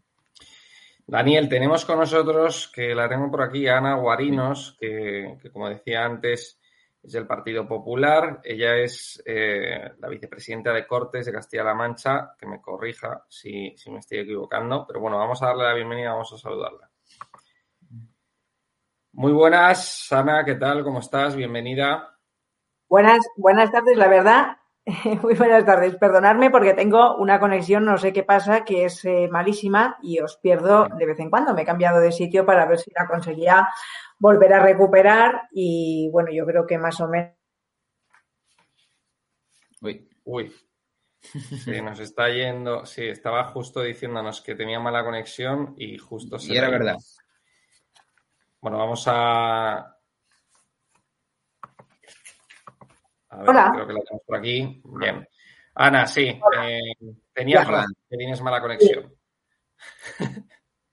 Daniel, 1.05 1.49
tenemos 1.49 1.83
con 1.83 1.99
nosotros, 1.99 2.71
que 2.73 2.95
la 2.95 3.09
tengo 3.09 3.29
por 3.29 3.43
aquí, 3.43 3.67
Ana 3.67 3.95
Guarinos, 3.95 4.77
que, 4.79 5.37
que 5.41 5.51
como 5.51 5.67
decía 5.67 6.05
antes, 6.05 6.59
es 7.03 7.11
del 7.11 7.27
Partido 7.27 7.67
Popular. 7.67 8.39
Ella 8.43 8.77
es 8.77 9.21
eh, 9.25 9.91
la 9.99 10.07
vicepresidenta 10.07 10.71
de 10.71 10.87
Cortes 10.87 11.25
de 11.25 11.33
Castilla-La 11.33 11.73
Mancha, 11.73 12.35
que 12.37 12.45
me 12.45 12.61
corrija 12.61 13.25
si, 13.27 13.75
si 13.75 13.91
me 13.91 13.99
estoy 13.99 14.19
equivocando, 14.19 14.85
pero 14.87 15.01
bueno, 15.01 15.17
vamos 15.17 15.41
a 15.41 15.47
darle 15.47 15.63
la 15.63 15.73
bienvenida, 15.73 16.11
vamos 16.11 16.31
a 16.31 16.37
saludarla. 16.37 16.90
Muy 19.13 19.33
buenas, 19.33 20.11
Ana, 20.11 20.43
¿qué 20.45 20.55
tal? 20.55 20.83
¿Cómo 20.83 20.99
estás? 20.99 21.35
Bienvenida. 21.35 22.17
Buenas, 22.87 23.19
buenas 23.35 23.71
tardes. 23.71 23.97
La 23.97 24.07
verdad, 24.07 24.57
Muy 25.21 25.35
buenas 25.35 25.65
tardes. 25.65 25.95
Perdonadme 25.95 26.49
porque 26.49 26.73
tengo 26.73 27.15
una 27.17 27.39
conexión, 27.39 27.85
no 27.85 27.97
sé 27.97 28.13
qué 28.13 28.23
pasa, 28.23 28.63
que 28.65 28.85
es 28.85 29.05
eh, 29.05 29.27
malísima 29.29 29.97
y 30.01 30.19
os 30.19 30.37
pierdo 30.37 30.87
de 30.97 31.05
vez 31.05 31.19
en 31.19 31.29
cuando. 31.29 31.53
Me 31.53 31.61
he 31.61 31.65
cambiado 31.65 31.99
de 31.99 32.11
sitio 32.11 32.45
para 32.45 32.65
ver 32.65 32.79
si 32.79 32.91
la 32.91 33.07
conseguía 33.07 33.67
volver 34.17 34.53
a 34.53 34.63
recuperar 34.63 35.43
y 35.51 36.09
bueno, 36.11 36.31
yo 36.31 36.45
creo 36.45 36.65
que 36.65 36.77
más 36.77 36.99
o 36.99 37.07
menos. 37.07 37.33
Uy, 39.81 40.09
uy. 40.23 40.53
Sí, 41.21 41.81
nos 41.81 41.99
está 41.99 42.29
yendo. 42.29 42.85
Sí, 42.85 43.03
estaba 43.03 43.43
justo 43.45 43.81
diciéndonos 43.81 44.41
que 44.41 44.55
tenía 44.55 44.79
mala 44.79 45.03
conexión 45.03 45.75
y 45.77 45.97
justo 45.99 46.39
se. 46.39 46.53
Y 46.53 46.57
era 46.57 46.69
verdad. 46.69 46.97
Bueno, 48.61 48.77
vamos 48.77 49.03
a, 49.07 49.91
A 53.31 53.37
ver, 53.37 53.49
Hola. 53.49 53.71
creo 53.73 53.87
que 53.87 53.93
la 53.93 53.99
tenemos 54.01 54.23
por 54.25 54.37
aquí. 54.37 54.81
Bien. 54.83 55.27
Ana, 55.75 56.05
sí, 56.05 56.27
eh, 56.27 56.79
tenías 57.33 57.67
que 58.09 58.17
tienes 58.17 58.41
mala 58.41 58.61
conexión. 58.61 59.13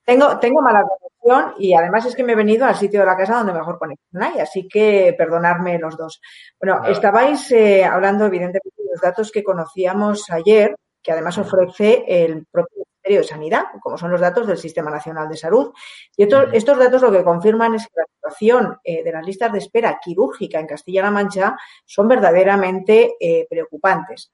Tengo, 0.04 0.38
tengo 0.38 0.62
mala 0.62 0.84
conexión 0.84 1.54
y 1.58 1.74
además 1.74 2.06
es 2.06 2.14
que 2.14 2.22
me 2.22 2.32
he 2.32 2.36
venido 2.36 2.64
al 2.64 2.76
sitio 2.76 3.00
de 3.00 3.06
la 3.06 3.16
casa 3.16 3.38
donde 3.38 3.52
mejor 3.52 3.78
conexión 3.78 4.22
hay, 4.22 4.38
así 4.38 4.66
que 4.68 5.14
perdonadme 5.18 5.78
los 5.78 5.96
dos. 5.96 6.20
Bueno, 6.60 6.76
Nada. 6.76 6.90
estabais 6.90 7.50
eh, 7.52 7.84
hablando 7.84 8.24
evidentemente 8.26 8.82
de 8.82 8.90
los 8.92 9.00
datos 9.00 9.30
que 9.32 9.42
conocíamos 9.42 10.30
ayer, 10.30 10.76
que 11.02 11.12
además 11.12 11.36
ofrece 11.38 12.04
el 12.06 12.46
propio 12.46 12.84
Ministerio 12.98 13.20
de 13.20 13.28
Sanidad, 13.28 13.64
como 13.80 13.96
son 13.96 14.10
los 14.10 14.20
datos 14.20 14.46
del 14.46 14.58
Sistema 14.58 14.90
Nacional 14.90 15.28
de 15.28 15.36
Salud. 15.36 15.72
Y 16.16 16.24
estos, 16.24 16.46
estos 16.52 16.78
datos 16.78 17.02
lo 17.02 17.12
que 17.12 17.24
confirman 17.24 17.74
es 17.74 17.86
que 17.86 17.92
la 17.96 18.06
situación 18.06 18.78
eh, 18.84 19.04
de 19.04 19.12
las 19.12 19.24
listas 19.24 19.52
de 19.52 19.58
espera 19.58 19.98
quirúrgica 20.02 20.58
en 20.58 20.66
Castilla-La 20.66 21.10
Mancha 21.10 21.56
son 21.84 22.08
verdaderamente 22.08 23.16
eh, 23.20 23.46
preocupantes. 23.48 24.32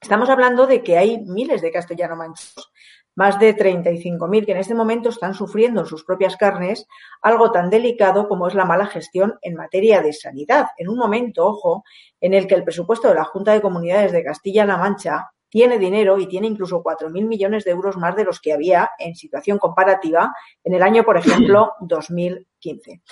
Estamos 0.00 0.28
hablando 0.30 0.66
de 0.66 0.82
que 0.82 0.98
hay 0.98 1.20
miles 1.20 1.62
de 1.62 1.70
castellano-manchegos, 1.70 2.72
más 3.14 3.38
de 3.38 3.56
35.000, 3.56 4.46
que 4.46 4.52
en 4.52 4.58
este 4.58 4.74
momento 4.74 5.10
están 5.10 5.34
sufriendo 5.34 5.82
en 5.82 5.86
sus 5.86 6.02
propias 6.04 6.36
carnes 6.36 6.88
algo 7.20 7.52
tan 7.52 7.70
delicado 7.70 8.26
como 8.26 8.48
es 8.48 8.54
la 8.54 8.64
mala 8.64 8.86
gestión 8.86 9.38
en 9.42 9.54
materia 9.54 10.02
de 10.02 10.12
sanidad. 10.12 10.66
En 10.76 10.88
un 10.88 10.98
momento, 10.98 11.46
ojo, 11.46 11.84
en 12.20 12.34
el 12.34 12.48
que 12.48 12.56
el 12.56 12.64
presupuesto 12.64 13.08
de 13.08 13.14
la 13.14 13.24
Junta 13.24 13.52
de 13.52 13.60
Comunidades 13.60 14.10
de 14.10 14.24
Castilla-La 14.24 14.76
Mancha 14.76 15.30
tiene 15.52 15.78
dinero 15.78 16.18
y 16.18 16.26
tiene 16.26 16.46
incluso 16.46 16.82
4.000 16.82 17.28
millones 17.28 17.64
de 17.64 17.72
euros 17.72 17.98
más 17.98 18.16
de 18.16 18.24
los 18.24 18.40
que 18.40 18.54
había 18.54 18.92
en 18.98 19.14
situación 19.14 19.58
comparativa 19.58 20.32
en 20.64 20.72
el 20.72 20.82
año, 20.82 21.04
por 21.04 21.18
ejemplo, 21.18 21.74
2015. 21.80 23.02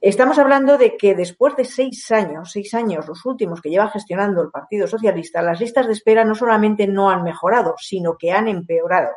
Estamos 0.00 0.38
hablando 0.38 0.78
de 0.78 0.96
que 0.96 1.16
después 1.16 1.56
de 1.56 1.64
seis 1.64 2.08
años, 2.12 2.52
seis 2.52 2.72
años 2.74 3.08
los 3.08 3.26
últimos 3.26 3.60
que 3.60 3.70
lleva 3.70 3.90
gestionando 3.90 4.40
el 4.40 4.50
Partido 4.50 4.86
Socialista, 4.86 5.42
las 5.42 5.58
listas 5.58 5.88
de 5.88 5.92
espera 5.92 6.24
no 6.24 6.36
solamente 6.36 6.86
no 6.86 7.10
han 7.10 7.24
mejorado, 7.24 7.74
sino 7.76 8.16
que 8.16 8.30
han 8.30 8.46
empeorado. 8.46 9.10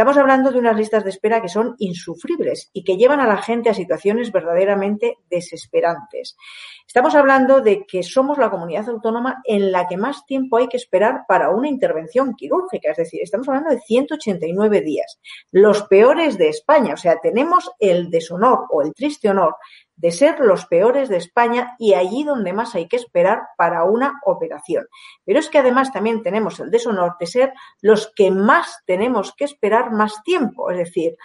Estamos 0.00 0.16
hablando 0.16 0.50
de 0.50 0.58
unas 0.58 0.78
listas 0.78 1.04
de 1.04 1.10
espera 1.10 1.42
que 1.42 1.50
son 1.50 1.74
insufribles 1.76 2.70
y 2.72 2.84
que 2.84 2.96
llevan 2.96 3.20
a 3.20 3.26
la 3.26 3.36
gente 3.36 3.68
a 3.68 3.74
situaciones 3.74 4.32
verdaderamente 4.32 5.18
desesperantes. 5.28 6.38
Estamos 6.86 7.14
hablando 7.14 7.60
de 7.60 7.84
que 7.84 8.02
somos 8.02 8.38
la 8.38 8.48
comunidad 8.48 8.88
autónoma 8.88 9.42
en 9.44 9.70
la 9.70 9.86
que 9.86 9.98
más 9.98 10.24
tiempo 10.24 10.56
hay 10.56 10.68
que 10.68 10.78
esperar 10.78 11.26
para 11.28 11.50
una 11.50 11.68
intervención 11.68 12.34
quirúrgica, 12.34 12.92
es 12.92 12.96
decir, 12.96 13.20
estamos 13.22 13.46
hablando 13.48 13.68
de 13.68 13.80
189 13.80 14.80
días, 14.80 15.20
los 15.52 15.82
peores 15.82 16.38
de 16.38 16.48
España, 16.48 16.94
o 16.94 16.96
sea, 16.96 17.20
tenemos 17.20 17.70
el 17.78 18.08
deshonor 18.08 18.68
o 18.70 18.80
el 18.80 18.94
triste 18.94 19.28
honor 19.28 19.56
de 20.00 20.12
ser 20.12 20.40
los 20.40 20.66
peores 20.66 21.08
de 21.08 21.18
España 21.18 21.74
y 21.78 21.92
allí 21.94 22.24
donde 22.24 22.52
más 22.52 22.74
hay 22.74 22.88
que 22.88 22.96
esperar 22.96 23.42
para 23.56 23.84
una 23.84 24.18
operación. 24.24 24.86
Pero 25.24 25.38
es 25.38 25.48
que 25.48 25.58
además 25.58 25.92
también 25.92 26.22
tenemos 26.22 26.58
el 26.58 26.70
deshonor 26.70 27.16
de 27.20 27.26
ser 27.26 27.52
los 27.82 28.10
que 28.16 28.30
más 28.30 28.82
tenemos 28.86 29.34
que 29.36 29.44
esperar 29.44 29.92
más 29.92 30.22
tiempo, 30.22 30.70
es 30.70 30.78
decir, 30.78 31.16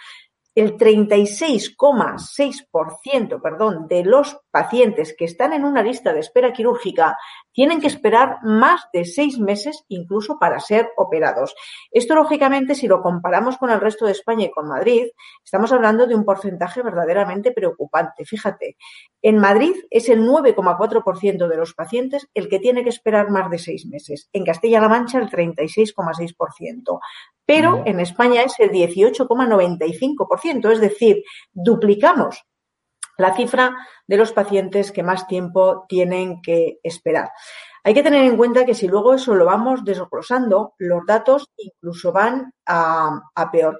el 0.56 0.76
36,6% 0.76 3.40
perdón, 3.42 3.88
de 3.88 4.04
los 4.04 4.38
pacientes 4.50 5.14
que 5.16 5.26
están 5.26 5.52
en 5.52 5.64
una 5.64 5.82
lista 5.82 6.14
de 6.14 6.20
espera 6.20 6.52
quirúrgica 6.52 7.16
tienen 7.52 7.80
que 7.80 7.86
esperar 7.86 8.38
más 8.42 8.88
de 8.92 9.04
seis 9.04 9.38
meses 9.38 9.84
incluso 9.88 10.38
para 10.38 10.58
ser 10.58 10.88
operados. 10.96 11.54
Esto, 11.90 12.14
lógicamente, 12.14 12.74
si 12.74 12.88
lo 12.88 13.02
comparamos 13.02 13.58
con 13.58 13.70
el 13.70 13.80
resto 13.80 14.06
de 14.06 14.12
España 14.12 14.46
y 14.46 14.50
con 14.50 14.68
Madrid, 14.68 15.08
estamos 15.44 15.72
hablando 15.72 16.06
de 16.06 16.14
un 16.14 16.24
porcentaje 16.24 16.82
verdaderamente 16.82 17.52
preocupante. 17.52 18.24
Fíjate, 18.24 18.78
en 19.22 19.38
Madrid 19.38 19.74
es 19.90 20.08
el 20.08 20.22
9,4% 20.22 21.48
de 21.48 21.56
los 21.56 21.74
pacientes 21.74 22.28
el 22.32 22.48
que 22.48 22.60
tiene 22.60 22.82
que 22.82 22.90
esperar 22.90 23.30
más 23.30 23.50
de 23.50 23.58
seis 23.58 23.84
meses. 23.86 24.30
En 24.32 24.44
Castilla-La 24.44 24.88
Mancha, 24.88 25.18
el 25.18 25.28
36,6%. 25.28 27.00
Pero 27.46 27.84
en 27.86 28.00
España 28.00 28.42
es 28.42 28.58
el 28.58 28.70
18,95%, 28.70 30.72
es 30.72 30.80
decir, 30.80 31.22
duplicamos 31.52 32.42
la 33.16 33.34
cifra 33.34 33.74
de 34.06 34.16
los 34.16 34.32
pacientes 34.32 34.92
que 34.92 35.02
más 35.02 35.26
tiempo 35.26 35.86
tienen 35.88 36.42
que 36.42 36.78
esperar. 36.82 37.30
Hay 37.84 37.94
que 37.94 38.02
tener 38.02 38.24
en 38.24 38.36
cuenta 38.36 38.66
que 38.66 38.74
si 38.74 38.88
luego 38.88 39.14
eso 39.14 39.34
lo 39.34 39.46
vamos 39.46 39.84
desglosando, 39.84 40.74
los 40.78 41.06
datos 41.06 41.48
incluso 41.56 42.12
van 42.12 42.52
a, 42.66 43.20
a 43.34 43.50
peor. 43.50 43.78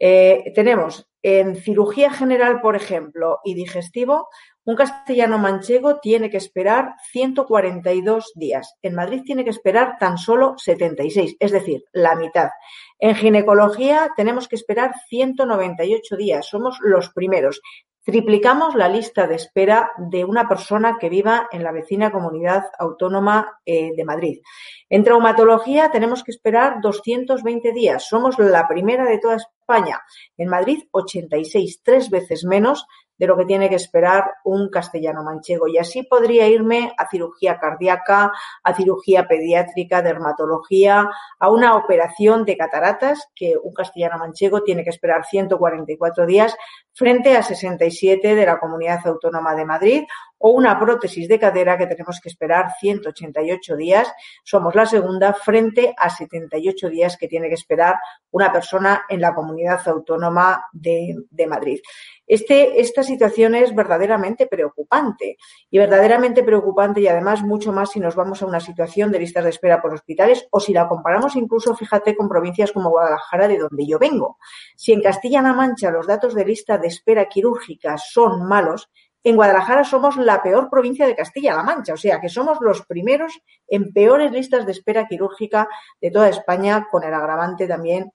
Eh, 0.00 0.52
tenemos 0.54 1.08
en 1.22 1.56
cirugía 1.56 2.12
general, 2.12 2.60
por 2.60 2.76
ejemplo, 2.76 3.40
y 3.44 3.54
digestivo, 3.54 4.28
un 4.64 4.76
castellano 4.76 5.38
manchego 5.38 5.98
tiene 5.98 6.30
que 6.30 6.36
esperar 6.36 6.94
142 7.10 8.32
días. 8.36 8.76
En 8.82 8.94
Madrid 8.94 9.22
tiene 9.24 9.42
que 9.42 9.50
esperar 9.50 9.96
tan 9.98 10.18
solo 10.18 10.54
76, 10.58 11.36
es 11.40 11.50
decir, 11.50 11.82
la 11.92 12.14
mitad. 12.14 12.50
En 12.98 13.14
ginecología 13.14 14.10
tenemos 14.16 14.48
que 14.48 14.56
esperar 14.56 14.92
198 15.08 16.16
días. 16.16 16.46
Somos 16.46 16.78
los 16.80 17.10
primeros. 17.10 17.60
Triplicamos 18.02 18.74
la 18.74 18.88
lista 18.88 19.26
de 19.26 19.34
espera 19.34 19.90
de 19.98 20.24
una 20.24 20.48
persona 20.48 20.96
que 20.98 21.10
viva 21.10 21.46
en 21.52 21.62
la 21.62 21.72
vecina 21.72 22.10
comunidad 22.10 22.64
autónoma 22.78 23.60
eh, 23.66 23.92
de 23.94 24.04
Madrid. 24.04 24.40
En 24.88 25.04
traumatología 25.04 25.90
tenemos 25.90 26.24
que 26.24 26.30
esperar 26.30 26.80
220 26.80 27.70
días. 27.72 28.08
Somos 28.08 28.38
la 28.38 28.66
primera 28.66 29.04
de 29.04 29.18
toda 29.18 29.36
España. 29.36 30.00
En 30.36 30.48
Madrid, 30.48 30.84
86, 30.90 31.82
tres 31.82 32.08
veces 32.08 32.44
menos 32.44 32.86
de 33.18 33.26
lo 33.26 33.36
que 33.36 33.44
tiene 33.44 33.68
que 33.68 33.74
esperar 33.74 34.36
un 34.44 34.70
castellano 34.70 35.22
manchego. 35.22 35.68
Y 35.68 35.78
así 35.78 36.02
podría 36.04 36.48
irme 36.48 36.92
a 36.96 37.08
cirugía 37.08 37.58
cardíaca, 37.58 38.32
a 38.62 38.74
cirugía 38.74 39.26
pediátrica, 39.26 40.02
dermatología, 40.02 41.10
a 41.38 41.50
una 41.50 41.74
operación 41.76 42.44
de 42.44 42.56
cataratas 42.56 43.28
que 43.34 43.54
un 43.62 43.74
castellano 43.74 44.18
manchego 44.18 44.62
tiene 44.62 44.84
que 44.84 44.90
esperar 44.90 45.24
144 45.24 46.26
días 46.26 46.56
frente 46.92 47.36
a 47.36 47.42
67 47.42 48.34
de 48.34 48.46
la 48.46 48.58
Comunidad 48.58 49.06
Autónoma 49.06 49.54
de 49.54 49.64
Madrid 49.64 50.04
o 50.38 50.50
una 50.50 50.78
prótesis 50.78 51.28
de 51.28 51.38
cadera 51.38 51.76
que 51.76 51.86
tenemos 51.86 52.20
que 52.20 52.28
esperar 52.28 52.72
188 52.78 53.76
días. 53.76 54.12
Somos 54.44 54.74
la 54.74 54.86
segunda 54.86 55.32
frente 55.32 55.94
a 55.96 56.10
78 56.10 56.88
días 56.88 57.16
que 57.16 57.28
tiene 57.28 57.48
que 57.48 57.54
esperar 57.54 57.96
una 58.30 58.52
persona 58.52 59.04
en 59.08 59.20
la 59.20 59.34
Comunidad 59.34 59.86
Autónoma 59.88 60.64
de, 60.72 61.16
Madrid. 61.48 61.80
Este, 62.26 62.80
esta 62.80 63.02
situación 63.02 63.54
es 63.54 63.74
verdaderamente 63.74 64.46
preocupante 64.46 65.38
y 65.70 65.78
verdaderamente 65.78 66.42
preocupante 66.42 67.00
y 67.00 67.08
además 67.08 67.42
mucho 67.42 67.72
más 67.72 67.92
si 67.92 68.00
nos 68.00 68.14
vamos 68.14 68.42
a 68.42 68.46
una 68.46 68.60
situación 68.60 69.10
de 69.10 69.20
listas 69.20 69.44
de 69.44 69.50
espera 69.50 69.80
por 69.80 69.94
hospitales 69.94 70.46
o 70.50 70.60
si 70.60 70.74
la 70.74 70.88
comparamos 70.88 71.36
incluso, 71.36 71.74
fíjate, 71.74 72.14
con 72.14 72.28
provincias 72.28 72.72
como 72.72 72.90
Guadalajara, 72.90 73.48
de 73.48 73.58
donde 73.58 73.86
yo 73.86 73.98
vengo. 73.98 74.36
Si 74.76 74.92
en 74.92 75.00
Castilla-La 75.00 75.54
Mancha 75.54 75.90
los 75.90 76.06
datos 76.06 76.34
de 76.34 76.44
lista 76.44 76.76
de 76.76 76.88
espera 76.88 77.26
quirúrgica 77.26 77.96
son 77.96 78.46
malos, 78.46 78.90
en 79.24 79.36
Guadalajara 79.36 79.84
somos 79.84 80.16
la 80.16 80.42
peor 80.42 80.68
provincia 80.70 81.06
de 81.06 81.16
Castilla-La 81.16 81.62
Mancha, 81.62 81.94
o 81.94 81.96
sea 81.96 82.20
que 82.20 82.28
somos 82.28 82.58
los 82.60 82.86
primeros 82.86 83.40
en 83.66 83.92
peores 83.92 84.30
listas 84.32 84.64
de 84.64 84.72
espera 84.72 85.06
quirúrgica 85.06 85.68
de 86.00 86.10
toda 86.10 86.28
España, 86.28 86.86
con 86.90 87.04
el 87.04 87.12
agravante 87.12 87.66
también 87.66 88.12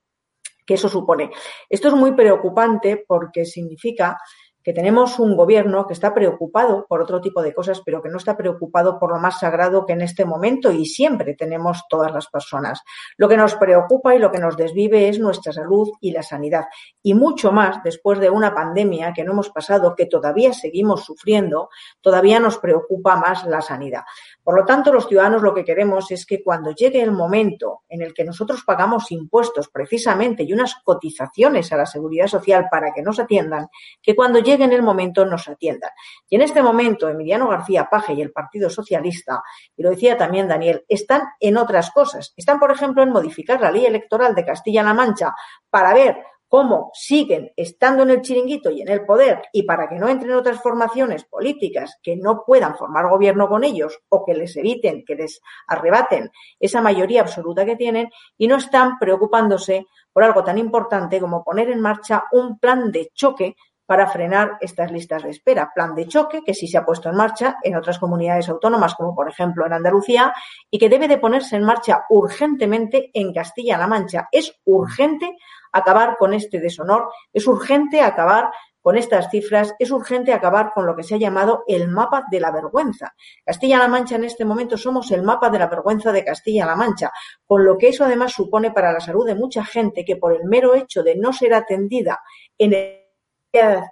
que 0.66 0.76
eso 0.76 0.90
supone. 0.90 1.30
Esto 1.70 1.90
es 1.90 1.94
muy 1.94 2.14
preocupante 2.14 3.04
porque 3.06 3.46
significa 3.46 4.18
que 4.64 4.74
tenemos 4.74 5.20
un 5.20 5.36
gobierno 5.36 5.86
que 5.86 5.94
está 5.94 6.14
preocupado 6.14 6.86
por 6.88 7.02
otro 7.02 7.22
tipo 7.22 7.42
de 7.42 7.54
cosas, 7.54 7.82
pero 7.86 8.02
que 8.02 8.10
no 8.10 8.18
está 8.18 8.38
preocupado 8.38 9.00
por 9.00 9.12
lo 9.12 9.20
más 9.20 9.40
sagrado 9.40 9.86
que 9.86 9.94
en 9.94 10.02
este 10.02 10.26
momento 10.26 10.72
y 10.72 10.86
siempre 10.86 11.36
tenemos 11.36 11.84
todas 11.90 12.12
las 12.12 12.28
personas. 12.28 12.82
Lo 13.18 13.28
que 13.28 13.38
nos 13.38 13.56
preocupa 13.56 14.16
y 14.16 14.20
lo 14.20 14.32
que 14.32 14.40
nos 14.40 14.56
desvive 14.56 15.10
es 15.10 15.20
nuestra 15.20 15.52
salud 15.52 15.90
y 16.00 16.12
la 16.12 16.24
sanidad. 16.24 16.66
Y 17.02 17.14
mucho 17.14 17.52
más 17.52 17.84
después 17.84 18.20
de 18.20 18.30
una 18.30 18.54
pandemia 18.54 19.14
que 19.14 19.24
no 19.24 19.34
hemos 19.34 19.50
pasado, 19.50 19.96
que 19.96 20.06
todavía 20.06 20.54
seguimos 20.54 21.04
sufriendo, 21.04 21.70
todavía 22.02 22.40
nos 22.40 22.58
preocupa 22.58 23.16
más 23.16 23.46
la 23.46 23.62
sanidad. 23.62 24.04
Por 24.44 24.58
lo 24.58 24.66
tanto, 24.66 24.92
los 24.92 25.08
ciudadanos 25.08 25.42
lo 25.42 25.54
que 25.54 25.64
queremos 25.64 26.12
es 26.12 26.26
que 26.26 26.44
cuando 26.44 26.72
llegue 26.72 27.02
el 27.02 27.12
momento 27.12 27.84
en 27.88 28.02
el 28.02 28.14
que 28.14 28.26
nosotros 28.26 28.64
pagamos 28.66 29.12
impuestos 29.12 29.70
precisamente 29.70 30.44
y 30.44 30.52
unas 30.52 30.76
cotizaciones 30.84 31.72
a 31.72 31.78
la 31.78 31.86
seguridad 31.86 32.28
social 32.28 32.68
para 32.70 32.92
que 32.94 33.02
nos 33.02 33.20
atiendan, 33.20 33.68
que 34.02 34.16
cuando 34.16 34.40
llegue 34.40 34.66
en 34.66 34.74
el 34.74 34.84
momento 34.84 35.26
nos 35.26 35.48
atiendan. 35.48 35.92
Y 36.30 36.36
en 36.36 36.42
este 36.42 36.62
momento, 36.62 37.08
Emiliano 37.08 37.48
García 37.48 37.88
Paje 37.90 38.14
y 38.14 38.22
el 38.22 38.32
Partido 38.32 38.70
Socialista, 38.70 39.42
y 39.78 39.84
lo 39.84 39.92
decía 39.92 40.18
también 40.18 40.48
Daniel, 40.50 40.84
están 40.90 41.22
en 41.40 41.56
otras 41.56 41.92
cosas. 41.92 42.34
Están, 42.36 42.60
por 42.60 42.72
ejemplo, 42.72 43.02
en 43.02 43.12
modificar 43.12 43.62
la 43.62 43.72
ley 43.72 43.86
electoral 43.86 44.36
de 44.36 44.46
Castilla-La 44.46 44.94
Mancha 44.94 45.34
para 45.70 45.94
ver 45.94 46.18
cómo 46.54 46.92
siguen 46.94 47.52
estando 47.56 48.04
en 48.04 48.12
el 48.12 48.22
chiringuito 48.22 48.70
y 48.70 48.84
en 48.84 48.90
el 48.90 49.08
poder 49.08 49.42
y 49.52 49.64
para 49.64 49.90
que 49.90 49.96
no 49.96 50.08
entren 50.08 50.36
otras 50.36 50.62
formaciones 50.62 51.24
políticas 51.24 51.98
que 52.04 52.16
no 52.16 52.44
puedan 52.46 52.78
formar 52.78 53.10
gobierno 53.10 53.50
con 53.50 53.64
ellos 53.64 54.02
o 54.10 54.24
que 54.24 54.36
les 54.36 54.56
eviten, 54.56 55.04
que 55.04 55.16
les 55.16 55.42
arrebaten 55.66 56.30
esa 56.60 56.80
mayoría 56.80 57.22
absoluta 57.22 57.66
que 57.66 57.76
tienen 57.76 58.12
y 58.38 58.46
no 58.46 58.58
están 58.58 59.00
preocupándose 59.00 59.88
por 60.12 60.24
algo 60.24 60.44
tan 60.44 60.60
importante 60.60 61.20
como 61.20 61.44
poner 61.44 61.72
en 61.72 61.82
marcha 61.82 62.26
un 62.32 62.60
plan 62.60 62.92
de 62.92 63.10
choque 63.16 63.56
para 63.86 64.08
frenar 64.08 64.58
estas 64.62 64.92
listas 64.92 65.24
de 65.24 65.30
espera. 65.30 65.72
Plan 65.74 65.96
de 65.96 66.08
choque 66.08 66.42
que 66.46 66.54
sí 66.54 66.68
se 66.68 66.78
ha 66.78 66.86
puesto 66.86 67.10
en 67.10 67.16
marcha 67.16 67.58
en 67.64 67.76
otras 67.76 68.00
comunidades 68.00 68.50
autónomas, 68.50 68.96
como 68.96 69.16
por 69.16 69.30
ejemplo 69.30 69.66
en 69.66 69.74
Andalucía, 69.74 70.34
y 70.70 70.80
que 70.80 70.90
debe 70.90 71.08
de 71.08 71.18
ponerse 71.18 71.56
en 71.56 71.64
marcha 71.64 72.06
urgentemente 72.10 73.12
en 73.14 73.34
Castilla-La 73.34 73.88
Mancha. 73.88 74.28
Es 74.32 74.60
urgente 74.66 75.36
acabar 75.72 76.18
con 76.18 76.34
este 76.34 76.60
deshonor, 76.60 77.10
es 77.34 77.48
urgente 77.48 78.02
acabar 78.02 78.52
con 78.84 78.98
estas 78.98 79.30
cifras, 79.32 79.74
es 79.80 79.92
urgente 79.92 80.34
acabar 80.34 80.74
con 80.76 80.86
lo 80.86 80.94
que 80.94 81.04
se 81.04 81.16
ha 81.16 81.18
llamado 81.18 81.64
el 81.68 81.88
mapa 81.88 82.26
de 82.30 82.42
la 82.42 82.52
vergüenza. 82.52 83.16
Castilla-La 83.46 83.88
Mancha 83.88 84.18
en 84.18 84.26
este 84.26 84.44
momento 84.44 84.78
somos 84.78 85.10
el 85.12 85.24
mapa 85.24 85.50
de 85.50 85.58
la 85.58 85.68
vergüenza 85.68 86.12
de 86.12 86.26
Castilla-La 86.26 86.76
Mancha, 86.76 87.10
con 87.46 87.64
lo 87.64 87.78
que 87.78 87.88
eso 87.88 88.04
además 88.04 88.34
supone 88.34 88.72
para 88.72 88.92
la 88.92 89.00
salud 89.00 89.26
de 89.26 89.36
mucha 89.36 89.64
gente 89.64 90.04
que 90.04 90.18
por 90.18 90.34
el 90.34 90.44
mero 90.44 90.76
hecho 90.76 91.02
de 91.02 91.16
no 91.16 91.32
ser 91.32 91.54
atendida 91.54 92.20
en 92.58 92.74
el 92.74 93.03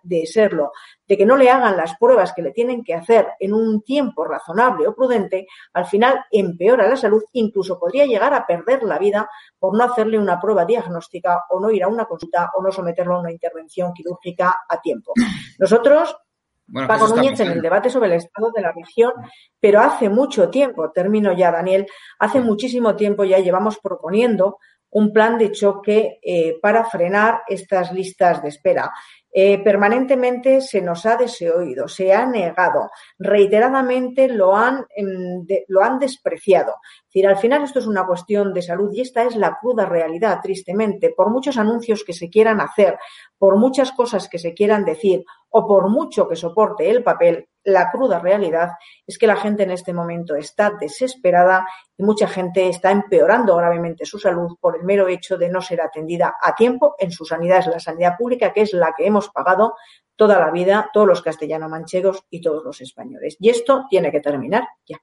de 0.01 0.25
serlo, 0.25 0.72
de 1.08 1.18
que 1.18 1.25
no 1.25 1.38
le 1.38 1.50
hagan 1.51 1.77
las 1.77 1.96
pruebas 1.98 2.34
que 2.34 2.41
le 2.41 2.51
tienen 2.51 2.84
que 2.84 2.96
hacer 2.96 3.27
en 3.39 3.53
un 3.53 3.84
tiempo 3.84 4.25
razonable 4.25 4.88
o 4.88 4.96
prudente, 4.96 5.46
al 5.74 5.86
final 5.86 6.25
empeora 6.32 6.88
la 6.88 6.96
salud, 6.96 7.24
incluso 7.34 7.77
podría 7.77 8.08
llegar 8.08 8.34
a 8.34 8.48
perder 8.48 8.82
la 8.84 8.98
vida 8.98 9.30
por 9.60 9.77
no 9.77 9.84
hacerle 9.84 10.18
una 10.18 10.39
prueba 10.39 10.65
diagnóstica 10.65 11.44
o 11.51 11.60
no 11.60 11.70
ir 11.70 11.84
a 11.84 11.88
una 11.88 12.06
consulta 12.06 12.50
o 12.58 12.63
no 12.63 12.72
someterlo 12.72 13.15
a 13.15 13.20
una 13.20 13.32
intervención 13.32 13.94
quirúrgica 13.94 14.62
a 14.68 14.82
tiempo. 14.82 15.13
Nosotros 15.60 16.18
bueno, 16.65 16.88
Paco 16.88 17.08
Núñez 17.10 17.39
en 17.41 17.51
el 17.51 17.62
debate 17.62 17.89
sobre 17.89 18.08
el 18.08 18.15
estado 18.15 18.50
de 18.56 18.62
la 18.62 18.72
región, 18.72 19.12
pero 19.60 19.82
hace 19.82 20.10
mucho 20.10 20.50
tiempo, 20.50 20.89
termino 20.91 21.34
ya 21.34 21.51
Daniel, 21.51 21.86
hace 22.18 22.39
muchísimo 22.39 22.96
tiempo 22.96 23.25
ya 23.25 23.39
llevamos 23.39 23.77
proponiendo 23.77 24.58
un 24.91 25.12
plan 25.13 25.38
de 25.38 25.51
choque 25.51 26.20
eh, 26.22 26.58
para 26.62 26.86
frenar 26.86 27.41
estas 27.48 27.91
listas 27.91 28.41
de 28.41 28.50
espera. 28.50 28.91
Eh, 29.33 29.63
permanentemente 29.63 30.59
se 30.61 30.81
nos 30.81 31.05
ha 31.05 31.15
desoído, 31.15 31.88
se 31.88 32.13
ha 32.13 32.25
negado, 32.25 32.91
reiteradamente 33.17 34.27
lo 34.27 34.55
han, 34.57 34.85
em, 34.95 35.45
lo 35.67 35.81
han 35.81 36.00
despreciado. 36.00 36.75
Decir, 37.13 37.27
al 37.27 37.36
final 37.36 37.63
esto 37.63 37.80
es 37.80 37.88
una 37.88 38.08
cuestión 38.08 38.53
de 38.53 38.62
salud 38.62 38.89
y 38.94 39.01
esta 39.01 39.24
es 39.24 39.36
la 39.36 39.58
cruda 39.60 39.86
realidad, 39.86 40.39
tristemente. 40.41 41.10
Por 41.10 41.30
muchos 41.30 41.58
anuncios 41.58 42.06
que 42.06 42.13
se 42.13 42.30
quieran 42.30 42.62
hacer, 42.62 42.98
por 43.38 43.58
muchas 43.58 43.91
cosas 43.91 44.30
que 44.30 44.39
se 44.39 44.53
quieran 44.53 44.86
decir 44.86 45.25
o 45.50 45.68
por 45.68 45.89
mucho 45.89 46.30
que 46.30 46.38
soporte 46.38 46.89
el 46.89 47.03
papel, 47.03 47.50
la 47.65 47.91
cruda 47.91 48.20
realidad 48.20 48.70
es 49.06 49.18
que 49.18 49.27
la 49.27 49.36
gente 49.36 49.63
en 49.63 49.72
este 49.72 49.91
momento 49.91 50.36
está 50.36 50.72
desesperada 50.80 51.68
y 51.98 52.03
mucha 52.03 52.30
gente 52.30 52.70
está 52.70 52.91
empeorando 52.91 53.58
gravemente 53.58 54.06
su 54.06 54.18
salud 54.18 54.56
por 54.62 54.77
el 54.77 54.86
mero 54.86 55.10
hecho 55.10 55.38
de 55.38 55.50
no 55.50 55.60
ser 55.60 55.82
atendida 55.82 56.38
a 56.41 56.56
tiempo 56.56 56.96
en 56.98 57.12
su 57.12 57.25
sanidad, 57.25 57.60
es 57.60 57.68
la 57.68 57.82
sanidad 57.82 58.15
pública, 58.18 58.53
que 58.53 58.62
es 58.62 58.72
la 58.72 58.94
que 58.96 59.06
hemos 59.06 59.27
pagado 59.32 59.75
toda 60.15 60.39
la 60.39 60.50
vida 60.50 60.89
todos 60.94 61.08
los 61.08 61.22
castellano-manchegos 61.22 62.24
y 62.30 62.39
todos 62.39 62.63
los 62.63 62.80
españoles. 62.80 63.36
Y 63.38 63.50
esto 63.50 63.86
tiene 63.89 64.12
que 64.12 64.22
terminar 64.22 64.65
ya. 64.86 64.98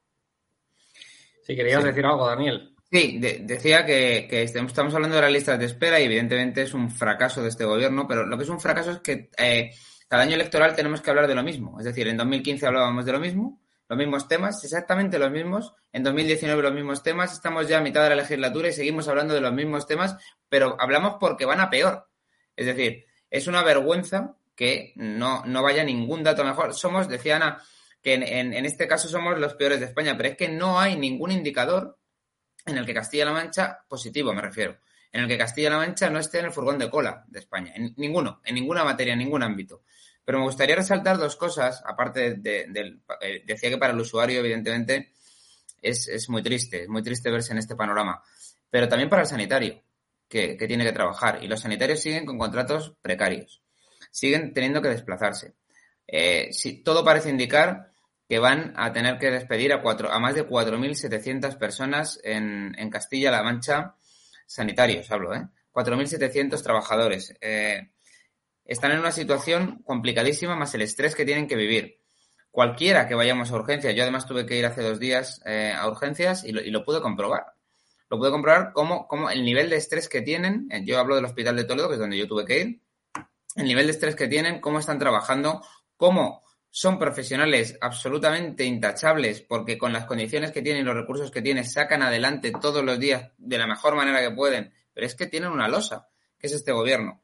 Si 1.49 1.57
querías 1.57 1.83
decir 1.83 2.05
algo, 2.05 2.27
Daniel. 2.27 2.75
Sí, 2.91 3.19
decía 3.19 3.87
que, 3.87 4.29
estamos 4.43 4.95
hablando 4.95 5.17
de 5.17 5.23
las 5.23 5.33
listas 5.33 5.59
de 5.59 5.65
espera 5.65 5.99
y 5.99 6.05
evidentemente 6.05 6.61
es 6.61 6.75
un 6.75 6.91
fracaso 6.91 7.43
de 7.43 7.49
este 7.49 7.65
gobierno, 7.65 8.07
pero 8.07 8.27
lo 8.27 8.37
que 8.37 8.45
es 8.45 8.51
un 8.51 8.61
fracaso 8.61 8.91
es 8.91 8.99
que 8.99 9.31
eh, 9.39 9.71
cada 10.09 10.25
año 10.25 10.35
electoral 10.35 10.77
tenemos 10.77 11.01
que 11.01 11.09
hablar 11.09 11.27
de 11.27 11.35
lo 11.35 11.43
mismo. 11.43 11.79
Es 11.79 11.87
decir, 11.87 12.07
en 12.07 12.19
2015 12.19 12.67
hablábamos 12.67 13.07
de 13.07 13.13
lo 13.13 13.19
mismo, 13.19 13.63
los 13.89 13.99
mismos 13.99 14.29
temas, 14.29 14.63
exactamente 14.63 15.19
los 15.19 15.31
mismos. 15.31 15.73
En 15.91 16.03
2019 16.03 16.63
los 16.63 16.75
mismos 16.75 17.03
temas. 17.03 17.33
Estamos 17.33 17.67
ya 17.67 17.79
a 17.79 17.83
mitad 17.83 18.03
de 18.03 18.11
la 18.11 18.17
legislatura 18.17 18.69
y 18.69 18.73
seguimos 18.75 19.09
hablando 19.09 19.33
de 19.33 19.41
los 19.41 19.53
mismos 19.55 19.87
temas, 19.87 20.17
pero 20.51 20.77
hablamos 20.79 21.17
porque 21.19 21.47
van 21.47 21.61
a 21.61 21.71
peor. 21.71 22.07
Es 22.57 22.67
decir, 22.67 23.07
es 23.31 23.47
una 23.47 23.63
vergüenza 23.63 24.37
que 24.55 24.93
no, 24.97 25.47
no 25.47 25.63
vaya 25.63 25.83
ningún 25.83 26.23
dato 26.23 26.45
mejor. 26.45 26.75
Somos, 26.75 27.09
decía 27.09 27.37
Ana, 27.37 27.63
que 28.03 28.15
en, 28.15 28.23
en 28.23 28.65
este 28.65 28.87
caso 28.87 29.09
somos 29.09 29.39
los 29.39 29.55
peores 29.55 29.81
de 29.81 29.87
España, 29.87 30.17
pero 30.17 30.31
es 30.31 30.37
que 30.37 30.49
no 30.49 30.81
hay 30.81 30.97
ningún 30.97 31.33
indicador 31.33 31.99
en 32.67 32.79
el 32.79 32.87
que 32.87 32.95
Castilla-La 32.95 33.33
Mancha, 33.33 33.85
positivo 33.89 34.33
me 34.33 34.43
refiero, 34.43 34.79
en 35.13 35.23
el 35.23 35.29
que 35.29 35.39
Castilla-La 35.39 35.79
Mancha 35.79 36.11
no 36.11 36.19
esté 36.19 36.39
en 36.39 36.47
el 36.47 36.53
furgón 36.53 36.79
de 36.79 36.91
cola 36.91 37.25
de 37.29 37.39
España. 37.39 37.73
En 37.75 37.95
ninguno, 37.97 38.41
en 38.45 38.55
ninguna 38.55 38.85
materia, 38.85 39.15
en 39.15 39.21
ningún 39.21 39.43
ámbito. 39.43 39.83
Pero 40.25 40.39
me 40.39 40.45
gustaría 40.45 40.77
resaltar 40.77 41.17
dos 41.17 41.37
cosas, 41.37 41.83
aparte 41.87 42.35
de, 42.35 42.67
del... 42.69 43.01
Eh, 43.21 43.43
decía 43.47 43.71
que 43.71 43.79
para 43.79 43.95
el 43.95 43.99
usuario, 43.99 44.41
evidentemente, 44.41 45.13
es, 45.81 46.29
muy 46.29 46.43
triste, 46.43 46.83
es 46.83 46.89
muy 46.89 47.03
triste 47.03 47.31
verse 47.31 47.53
en 47.53 47.59
este 47.59 47.77
panorama, 47.77 48.23
pero 48.71 48.89
también 48.89 49.09
para 49.09 49.23
el 49.23 49.29
sanitario, 49.29 49.83
que, 50.29 50.57
tiene 50.67 50.85
que 50.85 50.93
trabajar. 50.93 51.43
Y 51.43 51.49
los 51.49 51.61
sanitarios 51.61 52.01
siguen 52.01 52.27
con 52.27 52.39
contratos 52.39 52.95
precarios, 53.01 53.63
siguen 54.11 54.53
teniendo 54.53 54.83
que 54.83 54.89
desplazarse. 54.89 55.55
Eh, 56.09 56.49
si, 56.53 56.83
todo 56.83 57.05
parece 57.05 57.31
indicar 57.31 57.93
que 58.29 58.41
van 58.41 58.75
a 58.77 58.93
tener 58.93 59.19
que 59.19 59.31
despedir 59.31 59.73
a, 59.73 59.81
cuatro, 59.81 60.11
a 60.11 60.19
más 60.19 60.35
de 60.35 60.47
4.700 60.47 61.57
personas 61.57 62.21
en, 62.25 62.75
en 62.77 62.91
Castilla-La 62.91 63.43
Mancha, 63.43 63.95
sanitarios 64.47 65.11
hablo, 65.13 65.35
¿eh? 65.35 65.47
4.700 65.73 66.63
trabajadores. 66.63 67.35
Eh, 67.41 67.91
están 68.65 68.93
en 68.93 68.99
una 68.99 69.13
situación 69.13 69.83
complicadísima 69.85 70.57
más 70.57 70.75
el 70.75 70.83
estrés 70.83 71.15
que 71.15 71.25
tienen 71.25 71.47
que 71.47 71.57
vivir. 71.57 72.01
Cualquiera 72.51 73.07
que 73.07 73.15
vayamos 73.15 73.51
a 73.51 73.55
urgencias, 73.55 73.95
yo 73.95 74.03
además 74.03 74.27
tuve 74.27 74.45
que 74.45 74.59
ir 74.59 74.67
hace 74.67 74.83
dos 74.83 74.99
días 74.99 75.41
eh, 75.45 75.73
a 75.77 75.89
urgencias 75.89 76.45
y 76.45 76.53
lo, 76.53 76.85
pude 76.85 77.01
comprobar. 77.01 77.55
Lo 78.11 78.19
pude 78.19 78.31
comprobar 78.31 78.73
como, 78.73 79.07
como 79.07 79.31
el 79.31 79.45
nivel 79.45 79.71
de 79.71 79.77
estrés 79.77 80.09
que 80.09 80.23
tienen, 80.23 80.67
eh, 80.71 80.83
yo 80.85 80.99
hablo 80.99 81.15
del 81.15 81.27
Hospital 81.27 81.57
de 81.57 81.65
Toledo, 81.65 81.89
que 81.89 81.95
es 81.95 82.01
donde 82.01 82.19
yo 82.19 82.27
tuve 82.27 82.45
que 82.45 82.61
ir, 82.61 82.81
el 83.55 83.65
nivel 83.65 83.87
de 83.87 83.93
estrés 83.93 84.17
que 84.17 84.29
tienen, 84.29 84.61
cómo 84.61 84.79
están 84.79 84.99
trabajando, 84.99 85.63
cómo 85.99 86.45
son 86.71 86.99
profesionales 86.99 87.77
absolutamente 87.81 88.65
intachables 88.65 89.43
porque 89.43 89.77
con 89.77 89.93
las 89.93 90.07
condiciones 90.07 90.53
que 90.53 90.63
tienen 90.63 90.83
y 90.83 90.85
los 90.85 90.95
recursos 90.95 91.31
que 91.31 91.43
tienen 91.43 91.65
sacan 91.65 92.03
adelante 92.03 92.53
todos 92.53 92.85
los 92.85 92.99
días 92.99 93.33
de 93.37 93.59
la 93.59 93.67
mejor 93.67 93.97
manera 93.97 94.21
que 94.21 94.31
pueden, 94.31 94.73
pero 94.95 95.07
es 95.07 95.15
que 95.15 95.27
tienen 95.27 95.51
una 95.51 95.69
losa, 95.69 96.09
que 96.39 96.47
es 96.47 96.53
este 96.53 96.73
gobierno. 96.73 97.23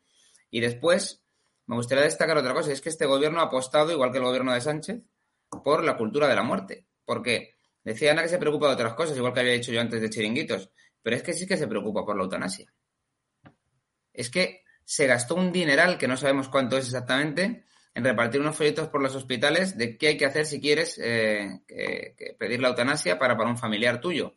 Y 0.51 0.61
después 0.61 1.25
me 1.67 1.77
gustaría 1.77 2.05
destacar 2.05 2.37
otra 2.37 2.53
cosa, 2.53 2.73
es 2.73 2.81
que 2.81 2.89
este 2.89 3.07
gobierno 3.07 3.41
ha 3.41 3.45
apostado, 3.45 3.93
igual 3.93 4.11
que 4.11 4.19
el 4.19 4.25
gobierno 4.25 4.53
de 4.53 4.61
Sánchez, 4.61 5.03
por 5.63 5.85
la 5.85 5.97
cultura 5.97 6.27
de 6.29 6.35
la 6.35 6.43
muerte. 6.43 6.87
Porque 7.05 7.55
decía 7.85 8.11
Ana 8.11 8.23
que 8.23 8.29
se 8.29 8.39
preocupa 8.39 8.67
de 8.67 8.75
otras 8.75 8.95
cosas, 8.95 9.17
igual 9.17 9.33
que 9.33 9.41
había 9.41 9.53
dicho 9.53 9.73
yo 9.73 9.81
antes 9.81 10.01
de 10.01 10.11
chiringuitos, 10.11 10.71
pero 11.01 11.17
es 11.17 11.23
que 11.23 11.33
sí 11.33 11.47
que 11.47 11.57
se 11.57 11.69
preocupa 11.69 12.05
por 12.05 12.17
la 12.17 12.25
eutanasia. 12.25 12.73
Es 14.13 14.31
que 14.31 14.65
se 14.85 15.07
gastó 15.07 15.37
un 15.37 15.53
dineral, 15.53 15.97
que 15.97 16.09
no 16.09 16.17
sabemos 16.17 16.49
cuánto 16.49 16.77
es 16.77 16.87
exactamente, 16.87 17.65
en 17.95 18.05
repartir 18.05 18.41
unos 18.41 18.57
folletos 18.57 18.89
por 18.89 19.01
los 19.01 19.15
hospitales 19.15 19.79
de 19.79 19.97
qué 19.97 20.09
hay 20.09 20.17
que 20.17 20.27
hacer 20.27 20.47
si 20.47 20.61
quieres 20.61 20.99
eh, 21.03 21.61
pedir 22.39 22.61
la 22.61 22.69
eutanasia 22.69 23.19
para, 23.19 23.35
un 23.35 23.57
familiar 23.57 24.01
tuyo. 24.01 24.35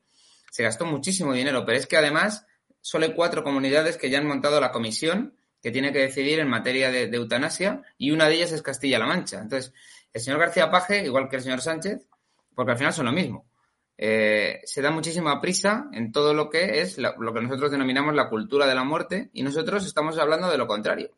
Se 0.52 0.64
gastó 0.64 0.86
muchísimo 0.86 1.34
dinero, 1.34 1.66
pero 1.66 1.78
es 1.78 1.88
que 1.88 1.98
además 1.98 2.46
solo 2.82 3.06
hay 3.06 3.14
cuatro 3.14 3.44
comunidades 3.44 3.98
que 3.98 4.10
ya 4.10 4.20
han 4.20 4.28
montado 4.28 4.62
la 4.62 4.72
comisión 4.72 5.36
que 5.62 5.72
tiene 5.72 5.92
que 5.92 6.00
decidir 6.00 6.40
en 6.40 6.48
materia 6.48 6.92
de, 6.92 7.10
eutanasia 7.16 7.82
y 7.98 8.12
una 8.12 8.28
de 8.28 8.36
ellas 8.36 8.52
es 8.52 8.62
Castilla-La 8.62 9.08
Mancha. 9.08 9.42
Entonces, 9.42 9.74
el 10.14 10.22
señor 10.22 10.40
García 10.40 10.70
Paje, 10.70 11.04
igual 11.04 11.28
que 11.28 11.38
el 11.38 11.42
señor 11.42 11.62
Sánchez, 11.62 12.08
porque 12.54 12.74
al 12.74 12.78
final 12.78 12.94
son 12.94 13.08
lo 13.08 13.12
mismo, 13.12 13.50
eh, 13.98 14.62
se 14.66 14.84
da 14.84 14.92
muchísima 14.92 15.42
prisa 15.42 15.90
en 15.92 16.12
todo 16.12 16.36
lo 16.36 16.52
que 16.52 16.82
es 16.82 17.00
lo 17.00 17.34
que 17.34 17.42
nosotros 17.42 17.72
denominamos 17.72 18.14
la 18.14 18.30
cultura 18.30 18.68
de 18.68 18.76
la 18.76 18.84
muerte 18.84 19.32
y 19.34 19.42
nosotros 19.42 19.86
estamos 19.88 20.20
hablando 20.20 20.52
de 20.52 20.58
lo 20.60 20.68
contrario, 20.68 21.10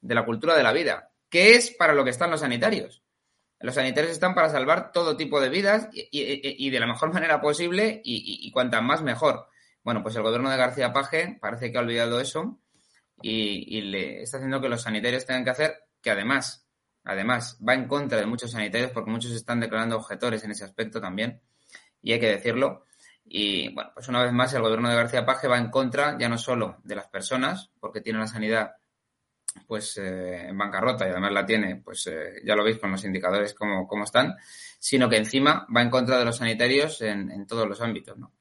de 0.00 0.14
la 0.14 0.24
cultura 0.24 0.56
de 0.56 0.64
la 0.64 0.72
vida, 0.72 1.12
que 1.28 1.54
es 1.54 1.70
para 1.70 1.94
lo 1.94 2.04
que 2.04 2.10
están 2.10 2.30
los 2.30 2.40
sanitarios. 2.40 3.02
Los 3.58 3.74
sanitarios 3.74 4.12
están 4.12 4.34
para 4.34 4.50
salvar 4.50 4.92
todo 4.92 5.16
tipo 5.16 5.40
de 5.40 5.48
vidas 5.48 5.88
y, 5.92 6.70
de 6.70 6.80
la 6.80 6.86
mejor 6.86 7.12
manera 7.14 7.40
posible 7.40 8.00
y, 8.04 8.46
y 8.46 8.50
cuanta 8.50 8.80
más 8.80 9.02
mejor. 9.02 9.48
Bueno, 9.82 10.02
pues 10.02 10.16
el 10.16 10.22
gobierno 10.22 10.50
de 10.50 10.56
García 10.56 10.92
Paje 10.92 11.38
parece 11.40 11.70
que 11.70 11.78
ha 11.78 11.80
olvidado 11.80 12.20
eso 12.20 12.58
y, 13.22 13.80
le 13.82 14.22
está 14.22 14.38
haciendo 14.38 14.60
que 14.60 14.68
los 14.68 14.82
sanitarios 14.82 15.24
tengan 15.24 15.44
que 15.44 15.50
hacer, 15.50 15.76
que 16.02 16.10
además, 16.10 16.66
además, 17.04 17.58
va 17.66 17.74
en 17.74 17.86
contra 17.86 18.18
de 18.18 18.26
muchos 18.26 18.50
sanitarios 18.50 18.90
porque 18.90 19.10
muchos 19.10 19.30
están 19.30 19.60
declarando 19.60 19.96
objetores 19.96 20.42
en 20.44 20.50
ese 20.50 20.64
aspecto 20.64 21.00
también. 21.00 21.40
y 22.02 22.12
hay 22.12 22.20
que 22.20 22.28
decirlo. 22.30 22.86
Y 23.24 23.72
bueno, 23.74 23.90
pues 23.94 24.08
una 24.08 24.22
vez 24.22 24.32
más 24.32 24.52
el 24.54 24.62
gobierno 24.62 24.88
de 24.88 24.96
García 24.96 25.24
Paje 25.26 25.48
va 25.48 25.58
en 25.58 25.70
contra 25.70 26.16
ya 26.18 26.28
no 26.28 26.38
solo 26.38 26.78
de 26.84 26.96
las 26.96 27.08
personas, 27.08 27.70
porque 27.80 28.00
tiene 28.00 28.18
la 28.18 28.26
sanidad 28.26 28.76
pues 29.66 29.98
eh, 29.98 30.48
en 30.48 30.58
bancarrota 30.58 31.06
y 31.06 31.10
además 31.10 31.32
la 31.32 31.46
tiene, 31.46 31.76
pues 31.76 32.06
eh, 32.06 32.40
ya 32.44 32.54
lo 32.54 32.64
veis 32.64 32.78
con 32.78 32.90
los 32.90 33.04
indicadores 33.04 33.54
como, 33.54 34.04
están, 34.04 34.34
sino 34.78 35.08
que 35.08 35.16
encima 35.16 35.66
va 35.74 35.82
en 35.82 35.90
contra 35.90 36.18
de 36.18 36.24
los 36.24 36.36
sanitarios 36.36 37.02
en, 37.02 37.46
todos 37.46 37.68
los 37.68 37.80
ámbitos. 37.80 38.16
¿no? 38.18 38.32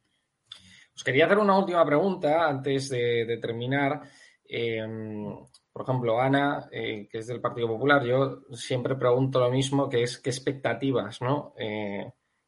Os 0.95 1.03
quería 1.03 1.25
hacer 1.25 1.37
una 1.37 1.57
última 1.57 1.85
pregunta 1.85 2.47
antes 2.47 2.89
de, 2.89 3.37
terminar. 3.41 4.01
Em, 4.47 5.35
por 5.71 5.81
ejemplo, 5.83 6.21
Ana, 6.21 6.67
eh, 6.71 7.07
que 7.09 7.17
es 7.19 7.27
del 7.27 7.41
Partido 7.41 7.67
Popular, 7.67 8.03
yo 8.03 8.43
siempre 8.53 8.95
pregunto 8.95 9.39
lo 9.39 9.51
mismo, 9.51 9.89
que 9.89 10.03
es 10.03 10.19
qué 10.19 10.29
expectativas 10.29 11.21
¿no? 11.21 11.53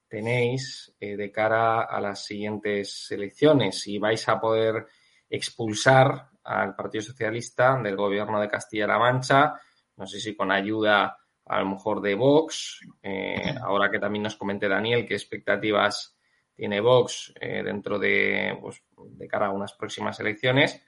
tenéis 0.07 0.95
de 0.99 1.31
cara 1.33 1.81
a 1.81 1.99
las 1.99 2.23
siguientes 2.23 3.11
elecciones. 3.11 3.81
Si 3.81 3.97
vais 3.97 4.27
a 4.29 4.39
poder 4.39 4.87
expulsar 5.29 6.29
al 6.47 6.75
Partido 6.75 7.03
Socialista 7.03 7.77
del 7.81 7.95
gobierno 7.95 8.39
de 8.39 8.47
Castilla-La 8.47 8.97
Mancha, 8.97 9.53
no 9.97 10.07
sé 10.07 10.19
si 10.19 10.35
con 10.35 10.51
ayuda 10.51 11.17
a 11.45 11.59
lo 11.59 11.65
mejor 11.65 12.01
de 12.01 12.15
Vox, 12.15 12.79
eh, 13.01 13.55
ahora 13.61 13.89
que 13.91 13.99
también 13.99 14.23
nos 14.23 14.35
comente 14.35 14.67
Daniel 14.67 15.05
qué 15.05 15.13
expectativas 15.13 16.17
tiene 16.55 16.81
Vox 16.81 17.33
eh, 17.39 17.61
dentro 17.63 17.99
de, 17.99 18.57
pues, 18.59 18.83
de 18.95 19.27
cara 19.27 19.47
a 19.47 19.51
unas 19.51 19.73
próximas 19.73 20.19
elecciones 20.19 20.81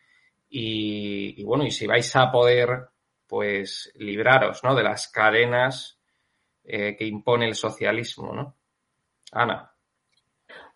y, 0.50 1.44
bueno, 1.44 1.64
y 1.64 1.72
si 1.72 1.86
vais 1.86 2.16
a 2.16 2.32
poder 2.32 2.88
pues 3.28 3.92
libraros 3.96 4.64
¿no? 4.64 4.74
de 4.74 4.84
las 4.84 5.08
cadenas 5.10 6.00
eh, 6.64 6.96
que 6.98 7.06
impone 7.06 7.46
el 7.46 7.54
socialismo, 7.54 8.34
¿no? 8.34 8.56
Ana. 9.32 9.69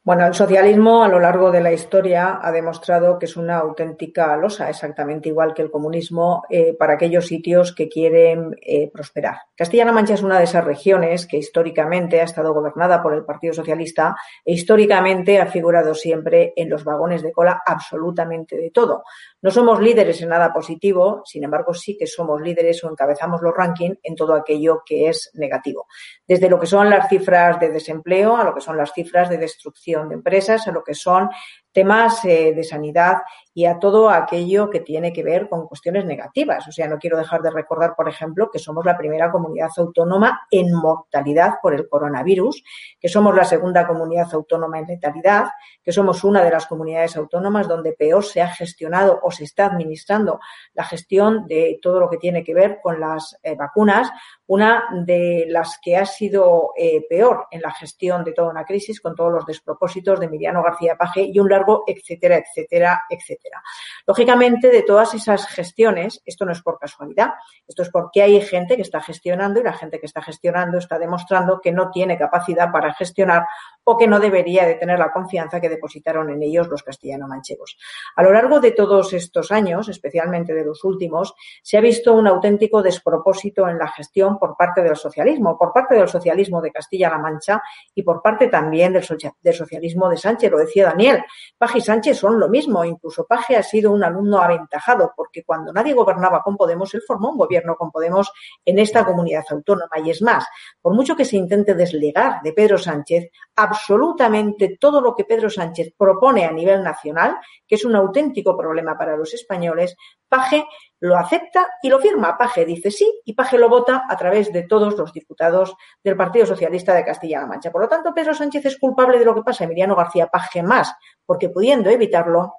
Bueno, 0.05 0.27
el 0.27 0.33
socialismo 0.33 1.05
a 1.05 1.07
lo 1.07 1.17
largo 1.17 1.49
de 1.49 1.61
la 1.61 1.71
historia 1.71 2.37
ha 2.41 2.51
demostrado 2.51 3.17
que 3.17 3.25
es 3.25 3.37
una 3.37 3.59
auténtica 3.59 4.35
losa, 4.35 4.69
exactamente 4.69 5.29
igual 5.29 5.53
que 5.53 5.61
el 5.61 5.71
comunismo, 5.71 6.43
eh, 6.49 6.75
para 6.77 6.95
aquellos 6.95 7.25
sitios 7.25 7.73
que 7.73 7.87
quieren 7.87 8.53
eh, 8.61 8.91
prosperar. 8.91 9.37
Castilla-La 9.55 9.93
Mancha 9.93 10.15
es 10.15 10.21
una 10.21 10.39
de 10.39 10.43
esas 10.43 10.65
regiones 10.65 11.25
que 11.25 11.37
históricamente 11.37 12.19
ha 12.19 12.25
estado 12.25 12.53
gobernada 12.53 13.01
por 13.01 13.13
el 13.13 13.23
Partido 13.23 13.53
Socialista 13.53 14.13
e 14.43 14.51
históricamente 14.51 15.39
ha 15.39 15.45
figurado 15.45 15.95
siempre 15.95 16.51
en 16.57 16.69
los 16.69 16.83
vagones 16.83 17.23
de 17.23 17.31
cola 17.31 17.61
absolutamente 17.65 18.57
de 18.57 18.71
todo. 18.71 19.03
No 19.41 19.51
somos 19.51 19.79
líderes 19.79 20.21
en 20.21 20.29
nada 20.29 20.51
positivo, 20.51 21.21
sin 21.23 21.45
embargo 21.45 21.73
sí 21.73 21.95
que 21.97 22.07
somos 22.07 22.41
líderes 22.41 22.83
o 22.83 22.89
encabezamos 22.89 23.41
los 23.41 23.53
rankings 23.55 23.99
en 24.03 24.15
todo 24.15 24.33
aquello 24.33 24.83
que 24.85 25.07
es 25.07 25.31
negativo. 25.35 25.87
Desde 26.27 26.49
lo 26.49 26.59
que 26.59 26.67
son 26.67 26.89
las 26.89 27.07
cifras 27.07 27.57
de 27.61 27.69
desempleo 27.69 28.35
a 28.35 28.43
lo 28.43 28.53
que 28.53 28.59
son 28.59 28.75
las 28.75 28.91
cifras 28.91 29.29
de 29.29 29.37
destrucción 29.37 29.92
de 30.01 30.15
empresas, 30.15 30.67
a 30.67 30.71
lo 30.71 30.83
que 30.83 30.93
son 30.93 31.29
temas 31.73 32.23
eh, 32.25 32.53
de 32.55 32.63
sanidad 32.63 33.17
y 33.53 33.65
a 33.65 33.77
todo 33.77 34.09
aquello 34.09 34.69
que 34.69 34.79
tiene 34.79 35.13
que 35.13 35.23
ver 35.23 35.47
con 35.47 35.67
cuestiones 35.67 36.05
negativas. 36.05 36.67
O 36.67 36.71
sea, 36.71 36.87
no 36.87 36.97
quiero 36.97 37.17
dejar 37.17 37.41
de 37.41 37.51
recordar, 37.51 37.95
por 37.95 38.09
ejemplo, 38.09 38.49
que 38.51 38.59
somos 38.59 38.85
la 38.85 38.97
primera 38.97 39.31
comunidad 39.31 39.69
autónoma 39.77 40.41
en 40.49 40.73
mortalidad 40.73 41.55
por 41.61 41.73
el 41.73 41.87
coronavirus, 41.87 42.63
que 42.99 43.09
somos 43.09 43.35
la 43.35 43.45
segunda 43.45 43.85
comunidad 43.85 44.27
autónoma 44.33 44.79
en 44.79 44.87
letalidad, 44.87 45.45
que 45.83 45.91
somos 45.91 46.23
una 46.23 46.43
de 46.43 46.49
las 46.49 46.65
comunidades 46.65 47.15
autónomas 47.15 47.67
donde 47.67 47.93
peor 47.93 48.23
se 48.23 48.41
ha 48.41 48.47
gestionado 48.47 49.19
o 49.21 49.31
se 49.31 49.43
está 49.43 49.65
administrando 49.65 50.39
la 50.73 50.83
gestión 50.83 51.47
de 51.47 51.79
todo 51.81 51.99
lo 51.99 52.09
que 52.09 52.17
tiene 52.17 52.43
que 52.43 52.53
ver 52.53 52.79
con 52.81 52.99
las 52.99 53.37
eh, 53.43 53.55
vacunas, 53.55 54.11
una 54.47 54.83
de 55.05 55.45
las 55.47 55.79
que 55.81 55.95
ha 55.97 56.05
sido 56.05 56.71
eh, 56.77 57.05
peor 57.07 57.47
en 57.51 57.61
la 57.61 57.71
gestión 57.71 58.23
de 58.23 58.33
toda 58.33 58.49
una 58.49 58.65
crisis 58.65 58.99
con 58.99 59.15
todos 59.15 59.31
los 59.31 59.45
despropósitos 59.45 60.19
de 60.19 60.25
Emiliano 60.25 60.63
García 60.63 60.95
Paje 60.95 61.29
y 61.31 61.39
un 61.39 61.49
largo 61.49 61.62
etcétera, 61.87 62.37
etcétera, 62.37 63.03
etcétera. 63.09 63.61
Lógicamente, 64.05 64.69
de 64.69 64.83
todas 64.83 65.13
esas 65.13 65.47
gestiones, 65.47 66.21
esto 66.25 66.45
no 66.45 66.51
es 66.51 66.61
por 66.61 66.79
casualidad, 66.79 67.33
esto 67.67 67.83
es 67.83 67.89
porque 67.89 68.21
hay 68.21 68.41
gente 68.41 68.75
que 68.75 68.81
está 68.81 69.01
gestionando 69.01 69.59
y 69.59 69.63
la 69.63 69.73
gente 69.73 69.99
que 69.99 70.05
está 70.05 70.21
gestionando 70.21 70.77
está 70.77 70.99
demostrando 70.99 71.59
que 71.61 71.71
no 71.71 71.89
tiene 71.91 72.17
capacidad 72.17 72.71
para 72.71 72.93
gestionar 72.93 73.45
o 73.83 73.97
que 73.97 74.07
no 74.07 74.19
debería 74.19 74.65
de 74.65 74.75
tener 74.75 74.99
la 74.99 75.11
confianza 75.11 75.59
que 75.59 75.69
depositaron 75.69 76.29
en 76.29 76.41
ellos 76.43 76.67
los 76.67 76.83
castellano-manchegos. 76.83 77.77
A 78.15 78.23
lo 78.23 78.31
largo 78.31 78.59
de 78.59 78.71
todos 78.71 79.13
estos 79.13 79.51
años, 79.51 79.89
especialmente 79.89 80.53
de 80.53 80.63
los 80.63 80.83
últimos, 80.83 81.33
se 81.61 81.77
ha 81.77 81.81
visto 81.81 82.13
un 82.13 82.27
auténtico 82.27 82.81
despropósito 82.81 83.67
en 83.67 83.77
la 83.77 83.87
gestión 83.87 84.39
por 84.39 84.55
parte 84.55 84.81
del 84.81 84.95
socialismo, 84.95 85.57
por 85.57 85.73
parte 85.73 85.95
del 85.95 86.07
socialismo 86.07 86.61
de 86.61 86.71
Castilla-La 86.71 87.17
Mancha 87.17 87.61
y 87.93 88.03
por 88.03 88.21
parte 88.21 88.47
también 88.47 88.93
del, 88.93 89.03
socialismo 89.03 90.09
de 90.09 90.17
Sánchez. 90.17 90.51
Lo 90.51 90.59
decía 90.59 90.85
Daniel, 90.85 91.23
Paje 91.57 91.79
y 91.79 91.81
Sánchez 91.81 92.17
son 92.17 92.39
lo 92.39 92.49
mismo. 92.49 92.83
Incluso 92.85 93.25
Paje 93.25 93.55
ha 93.55 93.63
sido 93.63 93.91
un 93.91 94.03
alumno 94.03 94.39
aventajado 94.39 95.13
porque 95.15 95.43
cuando 95.43 95.73
nadie 95.73 95.93
gobernaba 95.93 96.41
con 96.41 96.57
Podemos, 96.57 96.93
él 96.93 97.01
formó 97.05 97.31
un 97.31 97.37
gobierno 97.37 97.75
con 97.75 97.91
Podemos 97.91 98.31
en 98.65 98.79
esta 98.79 99.05
comunidad 99.05 99.43
autónoma. 99.49 99.99
Y 100.03 100.09
es 100.09 100.21
más, 100.21 100.45
por 100.81 100.93
mucho 100.93 101.15
que 101.15 101.25
se 101.25 101.37
intente 101.37 101.73
deslegar 101.73 102.41
de 102.43 102.53
Pedro 102.53 102.77
Sánchez, 102.77 103.29
absolutamente 103.73 104.77
todo 104.79 105.01
lo 105.01 105.15
que 105.15 105.25
Pedro 105.25 105.49
Sánchez 105.49 105.93
propone 105.97 106.45
a 106.45 106.51
nivel 106.51 106.83
nacional, 106.83 107.37
que 107.67 107.75
es 107.75 107.83
un 107.83 107.95
auténtico 107.95 108.55
problema 108.55 108.95
para 108.97 109.17
los 109.17 109.33
españoles, 109.33 109.95
Paje 110.29 110.65
lo 110.99 111.17
acepta 111.17 111.67
y 111.81 111.89
lo 111.89 111.99
firma. 111.99 112.37
Paje 112.37 112.65
dice 112.65 112.91
sí 112.91 113.21
y 113.25 113.33
Paje 113.33 113.57
lo 113.57 113.69
vota 113.69 114.03
a 114.07 114.15
través 114.15 114.53
de 114.53 114.63
todos 114.63 114.97
los 114.97 115.11
diputados 115.11 115.75
del 116.03 116.15
Partido 116.15 116.45
Socialista 116.45 116.93
de 116.93 117.03
Castilla-La 117.03 117.47
Mancha. 117.47 117.71
Por 117.71 117.81
lo 117.81 117.89
tanto, 117.89 118.13
Pedro 118.13 118.33
Sánchez 118.33 118.65
es 118.65 118.77
culpable 118.77 119.19
de 119.19 119.25
lo 119.25 119.35
que 119.35 119.43
pasa 119.43 119.63
Emiliano 119.63 119.95
García 119.95 120.27
Paje 120.27 120.63
más, 120.63 120.93
porque 121.25 121.49
pudiendo 121.49 121.89
evitarlo, 121.89 122.53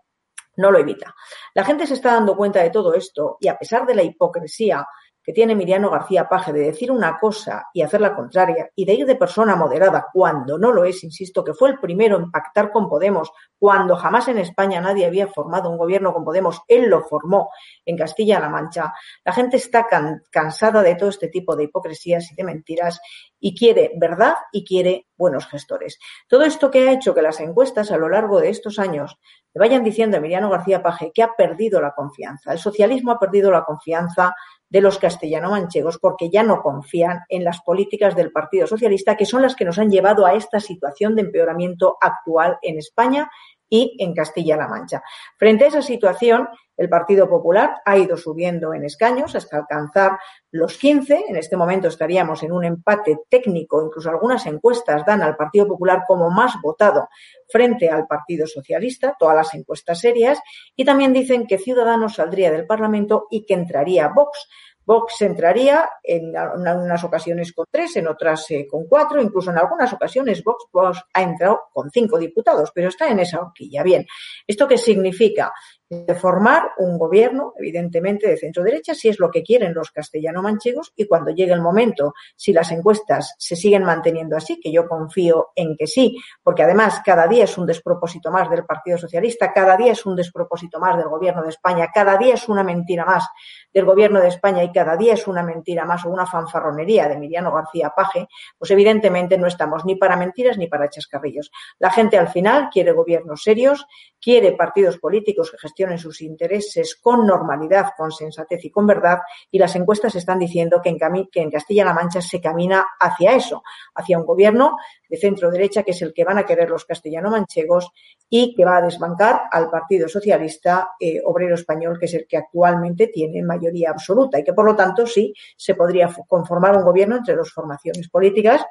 no 0.57 0.71
lo 0.71 0.79
evita. 0.79 1.15
La 1.55 1.65
gente 1.65 1.87
se 1.87 1.95
está 1.95 2.13
dando 2.13 2.37
cuenta 2.37 2.63
de 2.63 2.71
todo 2.71 2.95
esto 2.95 3.37
y 3.41 3.49
a 3.49 3.59
pesar 3.59 3.87
de 3.87 3.95
la 3.95 4.03
hipocresía 4.03 4.87
que 5.25 5.33
tiene 5.33 5.55
Miriano 5.55 5.91
García 5.91 6.29
Paje 6.29 6.53
de 6.53 6.61
decir 6.61 6.93
una 6.93 7.19
cosa 7.19 7.69
y 7.73 7.81
hacer 7.81 8.03
la 8.03 8.15
contraria 8.15 8.71
y 8.75 8.85
de 8.85 8.93
ir 8.93 9.07
de 9.07 9.17
persona 9.17 9.57
moderada 9.57 10.07
cuando 10.13 10.59
no 10.59 10.71
lo 10.71 10.85
es, 10.85 11.03
insisto, 11.03 11.43
que 11.43 11.55
fue 11.55 11.71
el 11.71 11.81
primero 11.81 12.19
en 12.19 12.31
pactar 12.31 12.71
con 12.71 12.89
Podemos, 12.89 13.33
cuando 13.59 13.97
jamás 13.97 14.29
en 14.29 14.37
España 14.37 14.83
nadie 14.83 15.07
había 15.07 15.27
formado 15.27 15.71
un 15.71 15.79
gobierno 15.79 16.13
con 16.13 16.25
Podemos, 16.25 16.61
él 16.69 16.91
lo 16.91 17.03
formó 17.05 17.51
en 17.87 17.97
Castilla-La 17.97 18.51
Mancha. 18.51 18.93
La 19.25 19.33
gente 19.33 19.57
está 19.57 19.87
cansada 20.31 20.83
de 20.83 20.95
todo 20.95 21.09
este 21.09 21.29
tipo 21.29 21.57
de 21.57 21.65
hipocresías 21.65 22.31
y 22.31 22.35
de 22.35 22.45
mentiras 22.45 23.01
y 23.41 23.57
quiere 23.57 23.93
verdad 23.97 24.35
y 24.53 24.65
quiere 24.65 25.07
buenos 25.17 25.47
gestores. 25.47 25.99
Todo 26.29 26.45
esto 26.45 26.71
que 26.71 26.89
ha 26.89 26.93
hecho 26.93 27.15
que 27.15 27.23
las 27.23 27.41
encuestas 27.41 27.91
a 27.91 27.97
lo 27.97 28.09
largo 28.09 28.41
de 28.41 28.51
estos 28.51 28.79
años 28.79 29.19
le 29.55 29.61
vayan 29.61 29.85
diciendo 29.85 30.17
a 30.17 30.19
Emiliano 30.19 30.51
García 30.51 30.83
Paje 30.83 31.13
que 31.15 31.23
ha 31.23 31.33
perdido 31.35 31.81
la 31.81 31.93
confianza. 31.95 32.53
El 32.53 32.59
socialismo 32.59 33.13
ha 33.13 33.19
perdido 33.19 33.51
la 33.51 33.65
confianza 33.65 34.35
de 34.75 34.81
los 34.81 34.99
castellano-manchegos 34.99 35.99
porque 35.99 36.31
ya 36.31 36.43
no 36.43 36.61
confían 36.61 37.21
en 37.29 37.45
las 37.45 37.63
políticas 37.63 38.17
del 38.17 38.33
Partido 38.33 38.67
Socialista, 38.67 39.17
que 39.17 39.25
son 39.25 39.41
las 39.41 39.55
que 39.55 39.65
nos 39.65 39.79
han 39.79 39.89
llevado 39.89 40.27
a 40.27 40.35
esta 40.35 40.59
situación 40.59 41.15
de 41.15 41.23
empeoramiento 41.23 41.97
actual 42.01 42.59
en 42.61 42.79
España 42.79 43.31
y 43.69 43.97
en 43.99 44.15
Castilla-La 44.15 44.69
Mancha. 44.69 45.03
Frente 45.37 45.65
a 45.65 45.69
esa 45.69 45.83
situación, 45.83 46.49
el 46.77 46.89
Partido 46.89 47.29
Popular 47.29 47.83
ha 47.85 47.97
ido 47.97 48.17
subiendo 48.17 48.75
en 48.75 48.85
escaños 48.85 49.35
hasta 49.37 49.57
alcanzar 49.57 50.19
los 50.51 50.77
15. 50.77 51.27
En 51.29 51.37
este 51.37 51.57
momento 51.57 51.89
estaríamos 51.89 52.43
en 52.43 52.53
un 52.53 52.65
empate 52.65 53.19
técnico. 53.29 53.85
Incluso 53.85 54.11
algunas 54.11 54.45
encuestas 54.47 55.05
dan 55.07 55.23
al 55.23 55.37
Partido 55.37 55.69
Popular 55.69 56.03
como 56.07 56.31
más 56.31 56.55
votado 56.61 57.09
frente 57.49 57.89
al 57.89 58.07
Partido 58.07 58.47
Socialista, 58.47 59.15
todas 59.19 59.37
las 59.37 59.55
encuestas 59.55 60.01
serias. 60.01 60.41
Y 60.75 60.85
también 60.85 61.13
dicen 61.13 61.47
que 61.47 61.59
Ciudadanos 61.59 62.15
saldría 62.15 62.51
del 62.51 62.67
Parlamento 62.67 63.27
y 63.31 63.47
que 63.47 63.55
entraría 63.55 64.09
Vox. 64.09 64.49
Vox 64.87 65.23
entraría 65.23 65.89
en, 66.03 66.37
algunas 66.37 67.03
ocasiones 67.05 67.53
con 67.53 67.67
tres, 67.71 67.97
en 67.97 68.09
otras 68.09 68.51
eh, 68.51 68.67
con 68.71 68.87
cuatro, 68.87 69.21
incluso 69.23 69.51
en 69.51 69.59
algunas 69.59 69.93
ocasiones 69.93 70.43
Vox, 70.43 71.03
ha 71.13 71.23
entrado 71.23 71.63
con 71.73 71.91
cinco 71.91 72.19
diputados, 72.19 72.71
pero 72.75 72.89
está 72.89 73.09
en 73.09 73.21
esa 73.21 73.41
horquilla. 73.41 73.83
Bien, 73.83 74.07
¿esto 74.47 74.69
qué 74.69 74.77
significa? 74.77 75.53
De 75.89 76.15
formar 76.15 76.71
un 76.79 76.99
gobierno, 76.99 77.53
evidentemente, 77.59 78.29
de 78.29 78.37
centro 78.37 78.63
derecha, 78.63 78.95
si 78.95 79.09
es 79.09 79.19
lo 79.19 79.31
que 79.31 79.43
quieren 79.43 79.75
los 79.75 79.91
castellano-manchegos, 79.91 80.93
y 80.97 81.07
cuando 81.07 81.31
llegue 81.31 81.53
el 81.53 81.61
momento, 81.61 82.15
si 82.37 82.53
las 82.53 82.73
encuestas 82.73 83.35
se 83.39 83.55
siguen 83.55 83.85
manteniendo 83.85 84.37
así, 84.37 84.59
que 84.61 84.73
yo 84.73 84.89
confío 84.89 85.49
en 85.55 85.77
que 85.77 85.87
sí, 85.87 86.17
porque 86.43 86.63
además 86.63 87.03
cada 87.05 87.27
día 87.27 87.45
es 87.45 87.59
un 87.59 87.67
despropósito 87.67 88.31
más 88.31 88.49
del 88.51 88.65
Partido 88.65 88.97
Socialista, 88.97 89.53
cada 89.53 89.77
día 89.77 89.93
es 89.93 90.07
un 90.07 90.17
despropósito 90.17 90.81
más 90.81 90.97
del 90.97 91.09
Gobierno 91.09 91.43
de 91.43 91.51
España, 91.51 91.91
cada 91.93 92.17
día 92.17 92.35
es 92.35 92.49
una 92.49 92.65
mentira 92.65 93.05
más 93.05 93.29
del 93.73 93.85
Gobierno 93.85 94.21
de 94.21 94.29
España 94.29 94.63
y 94.63 94.73
cada 94.73 94.97
día 94.97 95.15
es 95.15 95.27
una 95.27 95.43
mentira 95.43 95.85
más 95.85 96.05
o 96.05 96.11
una 96.11 96.27
fanfarronería 96.27 97.09
de 97.09 97.15
Emiliano 97.15 97.53
García 97.53 97.93
Paje, 97.95 98.27
pues 98.57 98.71
evidentemente 98.71 99.37
no 99.37 99.47
estamos 99.47 99.85
ni 99.85 99.97
para 99.97 100.17
mentiras 100.17 100.57
ni 100.57 100.67
para 100.67 100.89
chascarrillos. 100.89 101.51
La 101.79 101.91
gente 101.91 102.17
al 102.17 102.29
final 102.29 102.71
quiere 102.73 102.93
gobiernos 102.93 103.43
serios, 103.43 103.87
quiere 104.21 104.53
partidos 104.53 104.99
políticos 104.99 105.51
que 105.51 105.59
gestionen 105.59 105.74
sus 105.99 106.23
intereses 106.23 106.97
con 107.01 107.27
normalidad, 107.27 107.91
con 107.97 108.13
sensatez 108.13 108.65
y 108.65 108.71
con 108.71 108.87
verdad, 108.87 109.19
y 109.51 109.59
las 109.59 109.75
encuestas 109.77 110.15
están 110.15 110.39
diciendo 110.39 110.81
que 110.83 110.89
en, 110.91 111.51
Castilla-La 111.51 111.93
Mancha 111.93 112.21
se 112.21 112.41
camina 112.41 112.85
hacia 112.99 113.35
eso, 113.35 113.63
hacia 113.95 114.19
un 114.19 114.25
gobierno 114.25 114.77
de 115.09 115.17
centro 115.17 115.51
derecha 115.51 115.83
que 115.83 115.93
es 115.93 116.03
el 116.03 116.13
que 116.13 116.25
van 116.25 116.39
a 116.39 116.47
querer 116.47 116.71
los 116.71 116.85
castellano-manchegos 116.85 117.91
y 118.29 118.55
que 118.55 118.65
va 118.65 118.79
a 118.79 118.83
desbancar 118.83 119.43
al 119.51 119.71
Partido 119.71 120.09
Socialista 120.09 120.91
eh, 120.99 121.21
Obrero 121.25 121.55
Español, 121.55 121.99
que 121.99 122.07
es 122.07 122.15
el 122.15 122.27
que 122.27 122.37
actualmente 122.37 123.09
tiene 123.09 123.43
mayoría 123.43 123.91
absoluta 123.91 124.39
y 124.39 124.45
que 124.45 124.53
por 124.53 124.65
lo 124.65 124.75
tanto 124.75 125.07
sí 125.07 125.35
se 125.57 125.75
podría 125.75 126.09
conformar 126.27 126.77
un 126.77 126.85
gobierno 126.85 127.17
entre 127.17 127.37
dos 127.37 127.53
formaciones 127.53 128.09
políticas 128.09 128.65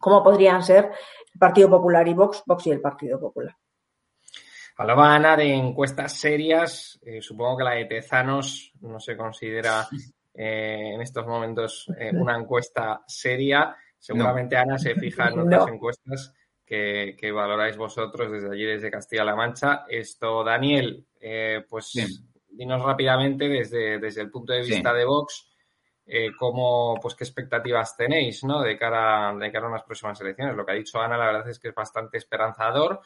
como 0.00 0.22
podrían 0.22 0.62
ser 0.62 0.90
el 1.32 1.38
Partido 1.38 1.68
Popular 1.68 2.08
y 2.08 2.14
Vox, 2.14 2.42
Vox 2.46 2.66
y 2.66 2.70
el 2.70 2.80
Partido 2.80 3.20
Popular. 3.20 3.54
Hablaba 4.80 5.14
Ana 5.14 5.36
de 5.36 5.52
encuestas 5.52 6.18
serias. 6.18 6.98
Eh, 7.02 7.20
supongo 7.20 7.58
que 7.58 7.64
la 7.64 7.72
de 7.72 7.84
Tezanos 7.84 8.72
no 8.80 8.98
se 8.98 9.14
considera 9.14 9.86
eh, 10.32 10.92
en 10.94 11.02
estos 11.02 11.26
momentos 11.26 11.86
eh, 11.98 12.10
una 12.14 12.34
encuesta 12.34 13.02
seria. 13.06 13.76
Seguramente 13.98 14.56
Ana 14.56 14.78
se 14.78 14.94
fija 14.94 15.28
en 15.28 15.40
otras 15.40 15.68
encuestas 15.68 16.32
que, 16.64 17.30
valoráis 17.30 17.76
vosotros 17.76 18.32
desde 18.32 18.50
allí, 18.50 18.64
desde 18.64 18.90
Castilla-La 18.90 19.36
Mancha. 19.36 19.84
Esto, 19.86 20.42
Daniel, 20.42 21.06
pues 21.68 21.92
dinos 22.48 22.82
rápidamente 22.82 23.48
desde, 23.48 23.98
desde 23.98 24.22
el 24.22 24.30
punto 24.30 24.54
de 24.54 24.62
vista 24.62 24.94
de 24.94 25.04
Vox. 25.04 25.46
cómo, 26.38 26.98
pues 27.02 27.14
qué 27.14 27.24
expectativas 27.24 27.98
tenéis 27.98 28.44
¿no? 28.44 28.62
de, 28.62 28.78
cara, 28.78 29.34
de 29.34 29.52
cara 29.52 29.66
a 29.66 29.68
unas 29.68 29.82
próximas 29.82 30.18
elecciones. 30.22 30.56
Lo 30.56 30.64
que 30.64 30.72
ha 30.72 30.76
dicho 30.76 30.98
Ana, 30.98 31.18
la 31.18 31.26
verdad 31.26 31.50
es 31.50 31.58
que 31.58 31.68
es 31.68 31.74
bastante 31.74 32.16
esperanzador 32.16 33.02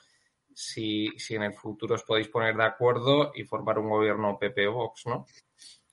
si, 0.55 1.13
en 1.31 1.43
el 1.43 1.55
futuro 1.55 1.95
os 1.95 2.05
podéis 2.05 2.29
poner 2.29 2.57
de 2.57 2.65
acuerdo 2.65 3.33
y 3.35 3.45
formar 3.45 3.79
un 3.79 3.91
gobierno 3.91 4.39
PP 4.39 4.69
o 4.69 4.73
Vox, 4.73 5.07
¿no? 5.07 5.27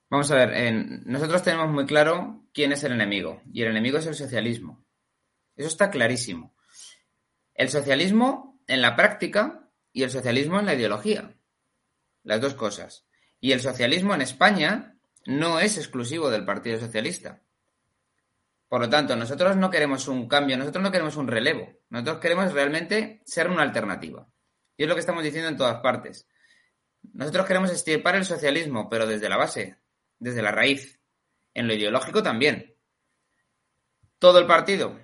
Vamos 0.09 0.29
a 0.31 0.35
ver, 0.35 0.73
nosotros 1.05 1.41
tenemos 1.41 1.69
muy 1.69 1.85
claro 1.85 2.43
quién 2.53 2.73
es 2.73 2.83
el 2.83 2.91
enemigo 2.91 3.41
y 3.51 3.61
el 3.61 3.69
enemigo 3.69 3.97
es 3.97 4.07
el 4.07 4.15
socialismo. 4.15 4.83
Eso 5.55 5.69
está 5.69 5.89
clarísimo. 5.89 6.53
El 7.53 7.69
socialismo 7.69 8.59
en 8.67 8.81
la 8.81 8.95
práctica 8.95 9.69
y 9.93 10.03
el 10.03 10.09
socialismo 10.09 10.59
en 10.59 10.65
la 10.65 10.75
ideología. 10.75 11.33
Las 12.23 12.41
dos 12.41 12.55
cosas. 12.55 13.05
Y 13.39 13.53
el 13.53 13.61
socialismo 13.61 14.13
en 14.13 14.21
España 14.21 14.97
no 15.25 15.59
es 15.59 15.77
exclusivo 15.77 16.29
del 16.29 16.45
Partido 16.45 16.79
Socialista. 16.79 17.41
Por 18.71 18.81
lo 18.81 18.89
tanto, 18.89 19.15
nosotros 19.15 19.57
no 19.57 19.69
queremos 19.69 20.07
un 20.07 20.29
cambio, 20.29 20.57
nosotros 20.57 20.81
no 20.81 20.91
queremos 20.91 21.17
un 21.17 21.27
relevo, 21.27 21.67
nosotros 21.89 22.19
queremos 22.19 22.53
realmente 22.53 23.21
ser 23.25 23.49
una 23.49 23.63
alternativa. 23.63 24.27
Y 24.81 24.83
es 24.85 24.89
lo 24.89 24.95
que 24.95 25.01
estamos 25.01 25.23
diciendo 25.23 25.47
en 25.47 25.57
todas 25.57 25.79
partes. 25.79 26.27
Nosotros 27.13 27.45
queremos 27.45 27.69
estirpar 27.69 28.15
el 28.15 28.25
socialismo, 28.25 28.89
pero 28.89 29.05
desde 29.05 29.29
la 29.29 29.37
base, 29.37 29.77
desde 30.17 30.41
la 30.41 30.51
raíz. 30.51 30.99
En 31.53 31.67
lo 31.67 31.75
ideológico 31.75 32.23
también. 32.23 32.75
Todo 34.17 34.39
el 34.39 34.47
partido 34.47 34.99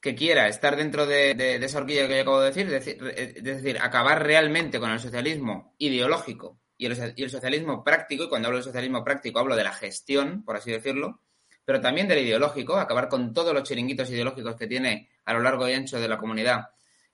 que 0.00 0.14
quiera 0.14 0.48
estar 0.48 0.74
dentro 0.74 1.04
de, 1.04 1.56
esa 1.62 1.80
horquilla 1.80 2.08
que 2.08 2.16
yo 2.16 2.22
acabo 2.22 2.40
de 2.40 2.46
decir, 2.46 2.72
es 2.72 3.44
decir, 3.44 3.78
acabar 3.78 4.24
realmente 4.24 4.80
con 4.80 4.90
el 4.90 5.00
socialismo 5.00 5.74
ideológico 5.76 6.58
y 6.78 6.86
el, 6.86 7.12
y 7.14 7.24
el, 7.24 7.28
socialismo 7.28 7.84
práctico, 7.84 8.24
y 8.24 8.28
cuando 8.30 8.48
hablo 8.48 8.56
de 8.56 8.64
socialismo 8.64 9.04
práctico 9.04 9.38
hablo 9.38 9.54
de 9.54 9.64
la 9.64 9.74
gestión, 9.74 10.44
por 10.46 10.56
así 10.56 10.70
decirlo, 10.70 11.20
pero 11.62 11.82
también 11.82 12.08
del 12.08 12.24
ideológico, 12.24 12.78
acabar 12.78 13.10
con 13.10 13.34
todos 13.34 13.52
los 13.52 13.64
chiringuitos 13.64 14.08
ideológicos 14.08 14.56
que 14.56 14.66
tiene 14.66 15.10
a 15.26 15.34
lo 15.34 15.40
largo 15.40 15.68
y 15.68 15.74
ancho 15.74 16.00
de 16.00 16.08
la 16.08 16.16
comunidad 16.16 16.70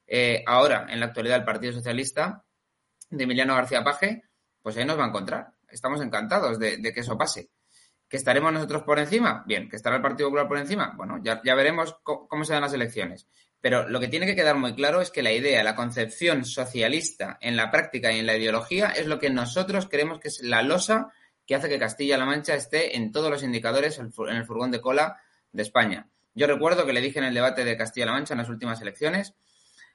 eh, 0.06 0.42
ahora, 0.46 0.86
en 0.88 1.00
la 1.00 1.06
actualidad, 1.06 1.38
el 1.38 1.44
Partido 1.44 1.72
Socialista 1.72 2.44
de 3.10 3.24
Emiliano 3.24 3.54
García 3.54 3.84
Paje, 3.84 4.24
pues 4.62 4.76
ahí 4.76 4.84
nos 4.84 4.98
va 4.98 5.04
a 5.04 5.08
encontrar. 5.08 5.48
Estamos 5.68 6.00
encantados 6.00 6.58
de, 6.58 6.80
que 6.80 7.00
eso 7.00 7.18
pase. 7.18 7.50
¿Que 8.08 8.16
estaremos 8.16 8.52
nosotros 8.52 8.82
por 8.82 8.98
encima? 8.98 9.42
Bien. 9.46 9.68
¿Que 9.68 9.76
estará 9.76 9.96
el 9.96 10.02
Partido 10.02 10.28
Popular 10.28 10.48
por 10.48 10.58
encima? 10.58 10.92
Bueno, 10.96 11.20
ya, 11.22 11.40
veremos 11.54 11.96
cómo, 12.02 12.44
se 12.44 12.52
dan 12.52 12.62
las 12.62 12.72
elecciones. 12.72 13.26
Pero 13.60 13.88
lo 13.88 13.98
que 13.98 14.08
tiene 14.08 14.26
que 14.26 14.36
quedar 14.36 14.56
muy 14.56 14.74
claro 14.74 15.00
es 15.00 15.10
que 15.10 15.22
la 15.22 15.32
idea, 15.32 15.64
la 15.64 15.74
concepción 15.74 16.44
socialista 16.44 17.38
en 17.40 17.56
la 17.56 17.70
práctica 17.70 18.12
y 18.12 18.20
en 18.20 18.26
la 18.26 18.36
ideología 18.36 18.88
es 18.90 19.06
lo 19.06 19.18
que 19.18 19.30
nosotros 19.30 19.88
creemos 19.88 20.20
que 20.20 20.28
es 20.28 20.42
la 20.42 20.62
losa 20.62 21.12
que 21.46 21.54
hace 21.54 21.68
que 21.68 21.78
Castilla-La 21.78 22.24
Mancha 22.24 22.54
esté 22.54 22.96
en 22.96 23.10
todos 23.10 23.30
los 23.30 23.42
indicadores 23.42 23.98
en 23.98 24.12
el 24.36 24.44
furgón 24.44 24.70
de 24.70 24.80
cola 24.80 25.18
de 25.52 25.62
España. 25.62 26.08
Yo 26.34 26.46
recuerdo 26.46 26.86
que 26.86 26.92
le 26.92 27.00
dije 27.00 27.18
en 27.18 27.26
el 27.26 27.34
debate 27.34 27.64
de 27.64 27.76
Castilla-La 27.76 28.12
Mancha 28.12 28.34
en 28.34 28.38
las 28.38 28.48
últimas 28.48 28.80
elecciones 28.80 29.34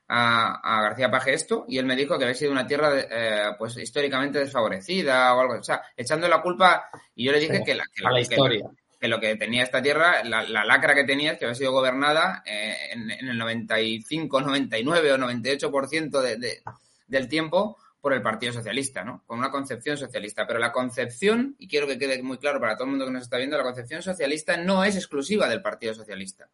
a, 0.10 0.82
García 0.82 1.12
Paje 1.12 1.34
esto 1.34 1.66
y 1.68 1.78
él 1.78 1.86
me 1.86 1.96
dijo 1.96 2.18
que 2.18 2.26
había 2.26 2.36
sido 2.36 2.52
una 2.52 2.66
tierra 2.66 2.92
eh, 2.98 3.56
pues 3.58 3.78
históricamente 3.78 4.40
desfavorecida 4.40 5.34
o 5.36 5.40
algo, 5.40 5.54
o 5.56 5.64
sea, 5.64 5.84
echando 5.96 6.28
la 6.28 6.42
culpa 6.42 6.90
y 7.16 7.26
yo 7.26 7.32
le 7.32 7.40
dije 7.40 7.64
que, 7.64 7.76
la, 7.76 7.84
la 8.12 8.20
historia. 8.20 8.66
Que, 9.00 9.08
lo 9.08 9.20
que 9.20 9.36
tenía 9.36 9.64
esta 9.64 9.82
tierra, 9.82 10.24
la, 10.24 10.44
lacra 10.44 10.96
que 10.96 11.04
tenía 11.04 11.34
es 11.34 11.38
que 11.38 11.46
había 11.46 11.56
sido 11.56 11.72
gobernada 11.72 12.44
eh, 12.46 12.76
en, 12.92 13.30
el 13.30 13.38
95, 13.38 14.42
99 14.42 15.14
o 15.14 15.18
98% 15.18 16.22
de, 16.22 16.38
de, 16.38 16.62
del 17.08 17.30
tiempo 17.30 17.78
por 18.02 18.14
el 18.14 18.22
Partido 18.22 18.52
Socialista, 18.52 19.04
¿no? 19.04 19.24
Con 19.28 19.40
una 19.40 19.52
concepción 19.52 19.98
socialista. 19.98 20.48
Pero 20.48 20.60
la 20.60 20.72
concepción, 20.72 21.56
y 21.60 21.68
quiero 21.68 21.86
que 21.86 21.98
quede 21.98 22.22
muy 22.24 22.38
claro 22.38 22.60
para 22.60 22.76
todo 22.76 22.86
el 22.86 22.92
mundo 22.92 23.06
que 23.06 23.12
nos 23.12 23.24
está 23.24 23.38
viendo, 23.38 23.58
la 23.58 23.64
concepción 23.64 24.02
socialista 24.02 24.58
no 24.58 24.84
es 24.84 24.96
exclusiva 24.96 25.48
del 25.50 25.62
Partido 25.62 25.94
Socialista. 25.94 26.50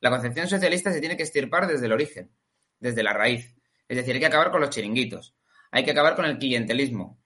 La 0.00 0.10
concepción 0.10 0.48
socialista 0.48 0.92
se 0.92 1.00
tiene 1.00 1.16
que 1.16 1.22
estirpar 1.22 1.66
desde 1.66 1.86
el 1.86 1.92
origen 1.92 2.30
desde 2.80 3.02
la 3.02 3.12
raíz. 3.12 3.54
Es 3.88 3.96
decir, 3.96 4.14
hay 4.14 4.20
que 4.20 4.26
acabar 4.26 4.50
con 4.50 4.60
los 4.60 4.70
chiringuitos. 4.70 5.36
Hay 5.70 5.84
que 5.84 5.92
acabar 5.92 6.16
con 6.16 6.24
el 6.24 6.38
clientelismo. 6.38 7.20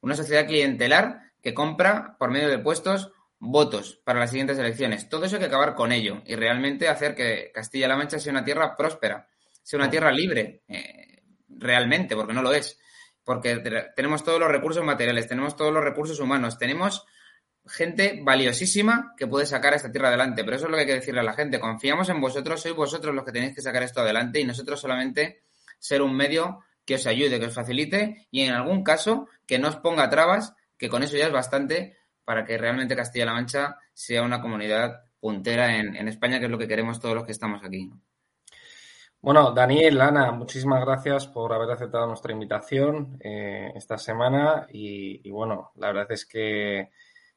Una 0.00 0.16
sociedad 0.16 0.46
clientelar 0.46 1.32
que 1.40 1.54
compra 1.54 2.16
por 2.18 2.30
medio 2.30 2.48
de 2.48 2.58
puestos 2.58 3.12
votos 3.38 4.00
para 4.04 4.20
las 4.20 4.30
siguientes 4.30 4.58
elecciones. 4.58 5.08
Todo 5.08 5.26
eso 5.26 5.36
hay 5.36 5.40
que 5.40 5.46
acabar 5.46 5.74
con 5.74 5.92
ello 5.92 6.22
y 6.26 6.34
realmente 6.34 6.88
hacer 6.88 7.14
que 7.14 7.50
Castilla-La 7.52 7.96
Mancha 7.96 8.18
sea 8.18 8.32
una 8.32 8.44
tierra 8.44 8.76
próspera, 8.76 9.28
sea 9.62 9.78
una 9.78 9.90
tierra 9.90 10.10
libre, 10.10 10.62
eh, 10.68 11.22
realmente, 11.48 12.16
porque 12.16 12.32
no 12.32 12.42
lo 12.42 12.52
es. 12.52 12.78
Porque 13.22 13.56
tenemos 13.96 14.22
todos 14.22 14.38
los 14.38 14.50
recursos 14.50 14.84
materiales, 14.84 15.28
tenemos 15.28 15.56
todos 15.56 15.72
los 15.72 15.82
recursos 15.82 16.20
humanos, 16.20 16.58
tenemos 16.58 17.06
gente 17.66 18.20
valiosísima 18.22 19.14
que 19.16 19.26
puede 19.26 19.46
sacar 19.46 19.74
esta 19.74 19.90
tierra 19.90 20.08
adelante. 20.08 20.44
Pero 20.44 20.56
eso 20.56 20.66
es 20.66 20.70
lo 20.70 20.76
que 20.76 20.82
hay 20.82 20.86
que 20.86 20.94
decirle 20.94 21.20
a 21.20 21.24
la 21.24 21.34
gente. 21.34 21.60
Confiamos 21.60 22.08
en 22.08 22.20
vosotros, 22.20 22.60
sois 22.60 22.74
vosotros 22.74 23.14
los 23.14 23.24
que 23.24 23.32
tenéis 23.32 23.54
que 23.54 23.62
sacar 23.62 23.82
esto 23.82 24.00
adelante 24.00 24.40
y 24.40 24.44
nosotros 24.44 24.80
solamente 24.80 25.42
ser 25.78 26.02
un 26.02 26.16
medio 26.16 26.60
que 26.84 26.96
os 26.96 27.06
ayude, 27.06 27.40
que 27.40 27.46
os 27.46 27.54
facilite 27.54 28.26
y 28.30 28.42
en 28.42 28.52
algún 28.52 28.82
caso 28.82 29.28
que 29.46 29.58
no 29.58 29.68
os 29.68 29.76
ponga 29.76 30.10
trabas, 30.10 30.54
que 30.76 30.88
con 30.88 31.02
eso 31.02 31.16
ya 31.16 31.26
es 31.26 31.32
bastante 31.32 31.96
para 32.24 32.44
que 32.44 32.58
realmente 32.58 32.96
Castilla-La 32.96 33.32
Mancha 33.32 33.76
sea 33.92 34.22
una 34.22 34.40
comunidad 34.40 35.04
puntera 35.20 35.78
en, 35.78 36.08
España, 36.08 36.38
que 36.38 36.46
es 36.46 36.50
lo 36.50 36.58
que 36.58 36.68
queremos 36.68 37.00
todos 37.00 37.14
los 37.14 37.24
que 37.24 37.32
estamos 37.32 37.62
aquí. 37.64 37.90
Bueno, 39.22 39.52
Daniel, 39.52 39.98
Ana, 40.02 40.32
muchísimas 40.32 40.84
gracias 40.84 41.26
por 41.26 41.50
haber 41.54 41.70
aceptado 41.70 42.06
nuestra 42.06 42.32
invitación 42.32 43.16
eh, 43.20 43.72
esta 43.74 43.96
semana 43.96 44.66
y, 44.70 45.30
bueno, 45.30 45.72
la 45.76 45.86
verdad 45.86 46.12
es 46.12 46.26
que 46.26 46.90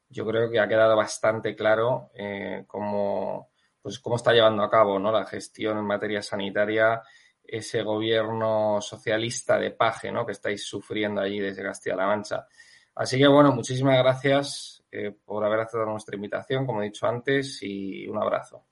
yo 0.08 0.26
creo 0.26 0.50
que 0.50 0.60
ha 0.60 0.68
quedado 0.68 0.96
bastante 0.96 1.54
claro 1.54 2.10
eh, 2.14 2.64
cómo, 2.66 3.50
pues 3.82 3.98
cómo 3.98 4.16
está 4.16 4.32
llevando 4.32 4.62
a 4.62 4.70
cabo 4.70 4.98
¿no? 4.98 5.12
la 5.12 5.26
gestión 5.26 5.78
en 5.78 5.84
materia 5.84 6.22
sanitaria 6.22 7.02
ese 7.44 7.82
gobierno 7.82 8.80
socialista 8.80 9.58
de 9.58 9.70
paje 9.70 10.12
¿no? 10.12 10.26
que 10.26 10.32
estáis 10.32 10.64
sufriendo 10.64 11.20
allí 11.20 11.40
desde 11.40 11.62
Castilla-La 11.62 12.06
Mancha. 12.06 12.46
Así 12.94 13.16
que 13.16 13.26
bueno, 13.26 13.52
muchísimas 13.52 13.98
gracias 13.98 14.82
eh, 14.90 15.14
por 15.24 15.44
haber 15.44 15.60
aceptado 15.60 15.86
nuestra 15.90 16.16
invitación, 16.16 16.66
como 16.66 16.82
he 16.82 16.86
dicho 16.86 17.06
antes, 17.06 17.62
y 17.62 18.06
un 18.08 18.20
abrazo. 18.20 18.64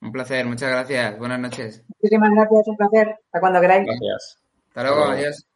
Un 0.00 0.12
placer, 0.12 0.46
muchas 0.46 0.70
gracias. 0.70 1.18
Buenas 1.18 1.40
noches. 1.40 1.84
Muchísimas 1.88 2.30
gracias, 2.30 2.68
un 2.68 2.76
placer. 2.76 3.08
Hasta 3.26 3.40
cuando 3.40 3.60
queráis. 3.60 3.86
Gracias. 3.86 4.38
Hasta 4.68 4.82
luego, 4.84 5.04
adiós. 5.04 5.46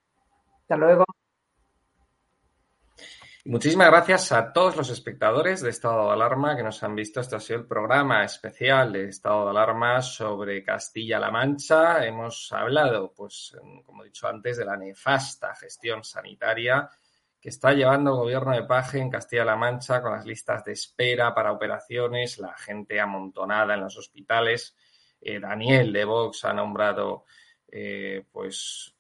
Hasta 0.63 0.77
luego. 0.77 1.05
Muchísimas 3.45 3.89
gracias 3.89 4.31
a 4.31 4.53
todos 4.53 4.77
los 4.77 4.89
espectadores 4.91 5.63
de 5.63 5.71
Estado 5.71 6.07
de 6.07 6.13
Alarma 6.13 6.57
que 6.57 6.63
nos 6.63 6.81
han 6.85 6.95
visto. 6.95 7.21
Este 7.21 7.35
ha 7.35 7.41
sido 7.41 7.59
el 7.59 7.67
programa 7.67 8.25
especial 8.25 8.93
de 8.93 9.09
Estado 9.09 9.43
de 9.45 9.51
Alarma 9.51 10.01
sobre 10.01 10.63
Castilla-La 10.63 11.29
Mancha. 11.33 12.07
Hemos 12.07 12.53
hablado, 12.53 13.13
pues, 13.13 13.57
como 13.85 14.05
he 14.05 14.07
dicho 14.07 14.29
antes, 14.29 14.59
de 14.59 14.65
la 14.65 14.77
nefasta 14.77 15.57
gestión 15.57 16.05
sanitaria 16.05 16.89
que 17.41 17.49
está 17.49 17.73
llevando 17.73 18.13
el 18.13 18.19
gobierno 18.19 18.53
de 18.53 18.63
Paje 18.63 19.01
en 19.01 19.11
Castilla-La 19.11 19.57
Mancha 19.57 20.01
con 20.01 20.13
las 20.13 20.25
listas 20.25 20.65
de 20.65 20.75
espera 20.75 21.35
para 21.35 21.51
operaciones, 21.51 22.39
la 22.39 22.57
gente 22.57 23.01
amontonada 23.01 23.75
en 23.75 23.81
los 23.81 23.99
hospitales. 23.99 24.77
Eh, 25.21 25.41
Daniel 25.41 25.93
de 25.93 26.05
Vox 26.05 26.45
ha 26.45 26.53
nombrado, 26.53 27.25
eh, 27.67 28.25
pues, 28.31 28.95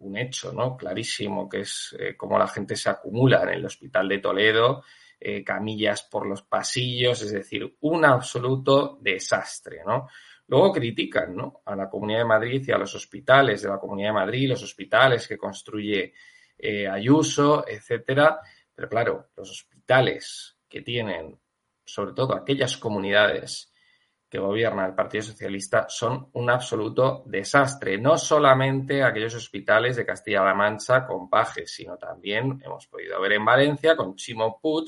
un 0.00 0.16
hecho, 0.16 0.52
¿no? 0.52 0.76
Clarísimo, 0.76 1.48
que 1.48 1.60
es 1.60 1.96
eh, 1.98 2.16
cómo 2.16 2.38
la 2.38 2.48
gente 2.48 2.76
se 2.76 2.90
acumula 2.90 3.42
en 3.42 3.50
el 3.50 3.64
hospital 3.64 4.08
de 4.08 4.18
Toledo, 4.18 4.84
eh, 5.18 5.42
camillas 5.42 6.02
por 6.02 6.26
los 6.26 6.42
pasillos, 6.42 7.22
es 7.22 7.32
decir, 7.32 7.76
un 7.80 8.04
absoluto 8.04 8.98
desastre, 9.00 9.80
¿no? 9.86 10.08
Luego 10.48 10.72
critican, 10.72 11.34
¿no? 11.34 11.62
A 11.64 11.74
la 11.74 11.88
Comunidad 11.88 12.20
de 12.20 12.24
Madrid 12.26 12.64
y 12.66 12.72
a 12.72 12.78
los 12.78 12.94
hospitales 12.94 13.62
de 13.62 13.68
la 13.68 13.78
Comunidad 13.78 14.10
de 14.10 14.14
Madrid, 14.14 14.48
los 14.48 14.62
hospitales 14.62 15.26
que 15.26 15.36
construye 15.36 16.12
eh, 16.58 16.86
Ayuso, 16.86 17.64
etcétera. 17.66 18.40
Pero 18.74 18.88
claro, 18.88 19.28
los 19.36 19.50
hospitales 19.50 20.56
que 20.68 20.82
tienen, 20.82 21.38
sobre 21.84 22.12
todo 22.12 22.34
aquellas 22.34 22.76
comunidades 22.76 23.72
que 24.28 24.38
gobierna 24.38 24.86
el 24.86 24.94
Partido 24.94 25.22
Socialista 25.22 25.86
son 25.88 26.30
un 26.32 26.50
absoluto 26.50 27.22
desastre. 27.26 27.98
No 27.98 28.18
solamente 28.18 29.02
aquellos 29.02 29.34
hospitales 29.34 29.96
de 29.96 30.04
Castilla-La 30.04 30.54
Mancha 30.54 31.06
con 31.06 31.30
pajes, 31.30 31.72
sino 31.72 31.96
también 31.96 32.60
hemos 32.64 32.86
podido 32.88 33.20
ver 33.20 33.32
en 33.32 33.44
Valencia 33.44 33.96
con 33.96 34.16
Chimo 34.16 34.58
Puig 34.60 34.86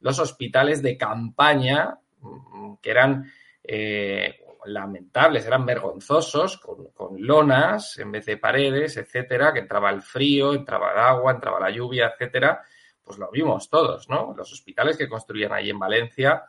los 0.00 0.18
hospitales 0.18 0.82
de 0.82 0.96
campaña 0.96 1.98
mm, 2.20 2.74
que 2.80 2.90
eran 2.90 3.30
eh, 3.64 4.38
lamentables, 4.66 5.46
eran 5.46 5.66
vergonzosos, 5.66 6.58
con, 6.58 6.88
con, 6.92 7.20
lonas 7.20 7.98
en 7.98 8.12
vez 8.12 8.26
de 8.26 8.36
paredes, 8.36 8.96
etcétera, 8.96 9.52
que 9.52 9.60
entraba 9.60 9.90
el 9.90 10.02
frío, 10.02 10.54
entraba 10.54 10.92
el 10.92 10.98
agua, 10.98 11.32
entraba 11.32 11.60
la 11.60 11.70
lluvia, 11.70 12.12
etcétera. 12.14 12.62
Pues 13.02 13.18
lo 13.18 13.30
vimos 13.30 13.68
todos, 13.70 14.08
¿no? 14.08 14.34
Los 14.36 14.52
hospitales 14.52 14.96
que 14.96 15.08
construían 15.08 15.52
ahí 15.52 15.70
en 15.70 15.78
Valencia 15.78 16.44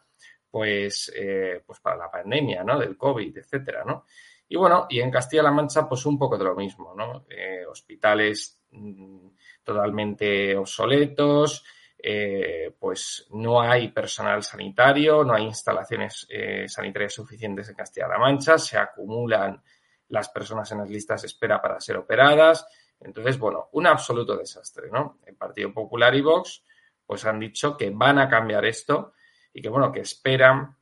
pues, 0.57 1.13
eh, 1.15 1.61
pues 1.63 1.79
para 1.79 1.97
la 1.97 2.09
pandemia, 2.09 2.63
¿no? 2.63 2.79
Del 2.79 2.97
COVID, 2.97 3.37
etcétera, 3.37 3.83
¿no? 3.85 4.05
Y 4.49 4.55
bueno, 4.55 4.87
y 4.89 4.99
en 4.99 5.11
Castilla-La 5.11 5.51
Mancha, 5.51 5.87
pues 5.87 6.03
un 6.07 6.17
poco 6.17 6.35
de 6.35 6.45
lo 6.45 6.55
mismo, 6.55 6.95
¿no? 6.95 7.27
Eh, 7.29 7.63
hospitales 7.63 8.59
mm, 8.71 9.27
totalmente 9.63 10.57
obsoletos, 10.57 11.63
eh, 11.99 12.73
pues 12.79 13.27
no 13.33 13.61
hay 13.61 13.89
personal 13.89 14.41
sanitario, 14.41 15.23
no 15.23 15.35
hay 15.35 15.43
instalaciones 15.43 16.27
sanitarias 16.65 17.13
suficientes 17.13 17.69
en 17.69 17.75
Castilla-La 17.75 18.17
Mancha, 18.17 18.57
se 18.57 18.79
acumulan 18.79 19.61
las 20.07 20.29
personas 20.29 20.71
en 20.71 20.79
las 20.79 20.89
listas 20.89 21.21
de 21.21 21.27
espera 21.27 21.61
para 21.61 21.79
ser 21.79 21.97
operadas. 21.97 22.65
Entonces, 22.99 23.37
bueno, 23.37 23.69
un 23.73 23.85
absoluto 23.85 24.35
desastre, 24.35 24.89
¿no? 24.91 25.19
El 25.23 25.35
Partido 25.35 25.71
Popular 25.71 26.15
y 26.15 26.21
Vox, 26.21 26.63
pues 27.05 27.25
han 27.25 27.39
dicho 27.39 27.77
que 27.77 27.91
van 27.91 28.17
a 28.17 28.27
cambiar 28.27 28.65
esto 28.65 29.13
y 29.57 29.61
que, 29.63 29.69
bueno, 29.69 29.91
que 29.91 30.01
esperan 30.01 30.77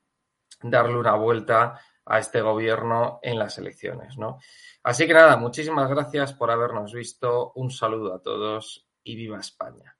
darle 0.61 0.97
una 0.97 1.15
vuelta 1.15 1.79
a 2.05 2.19
este 2.19 2.41
gobierno 2.41 3.19
en 3.21 3.39
las 3.39 3.57
elecciones, 3.57 4.17
¿no? 4.17 4.39
Así 4.83 5.07
que 5.07 5.13
nada, 5.13 5.37
muchísimas 5.37 5.89
gracias 5.89 6.33
por 6.33 6.51
habernos 6.51 6.93
visto. 6.93 7.53
Un 7.55 7.71
saludo 7.71 8.13
a 8.13 8.21
todos 8.21 8.85
y 9.01 9.15
viva 9.15 9.39
España. 9.39 9.95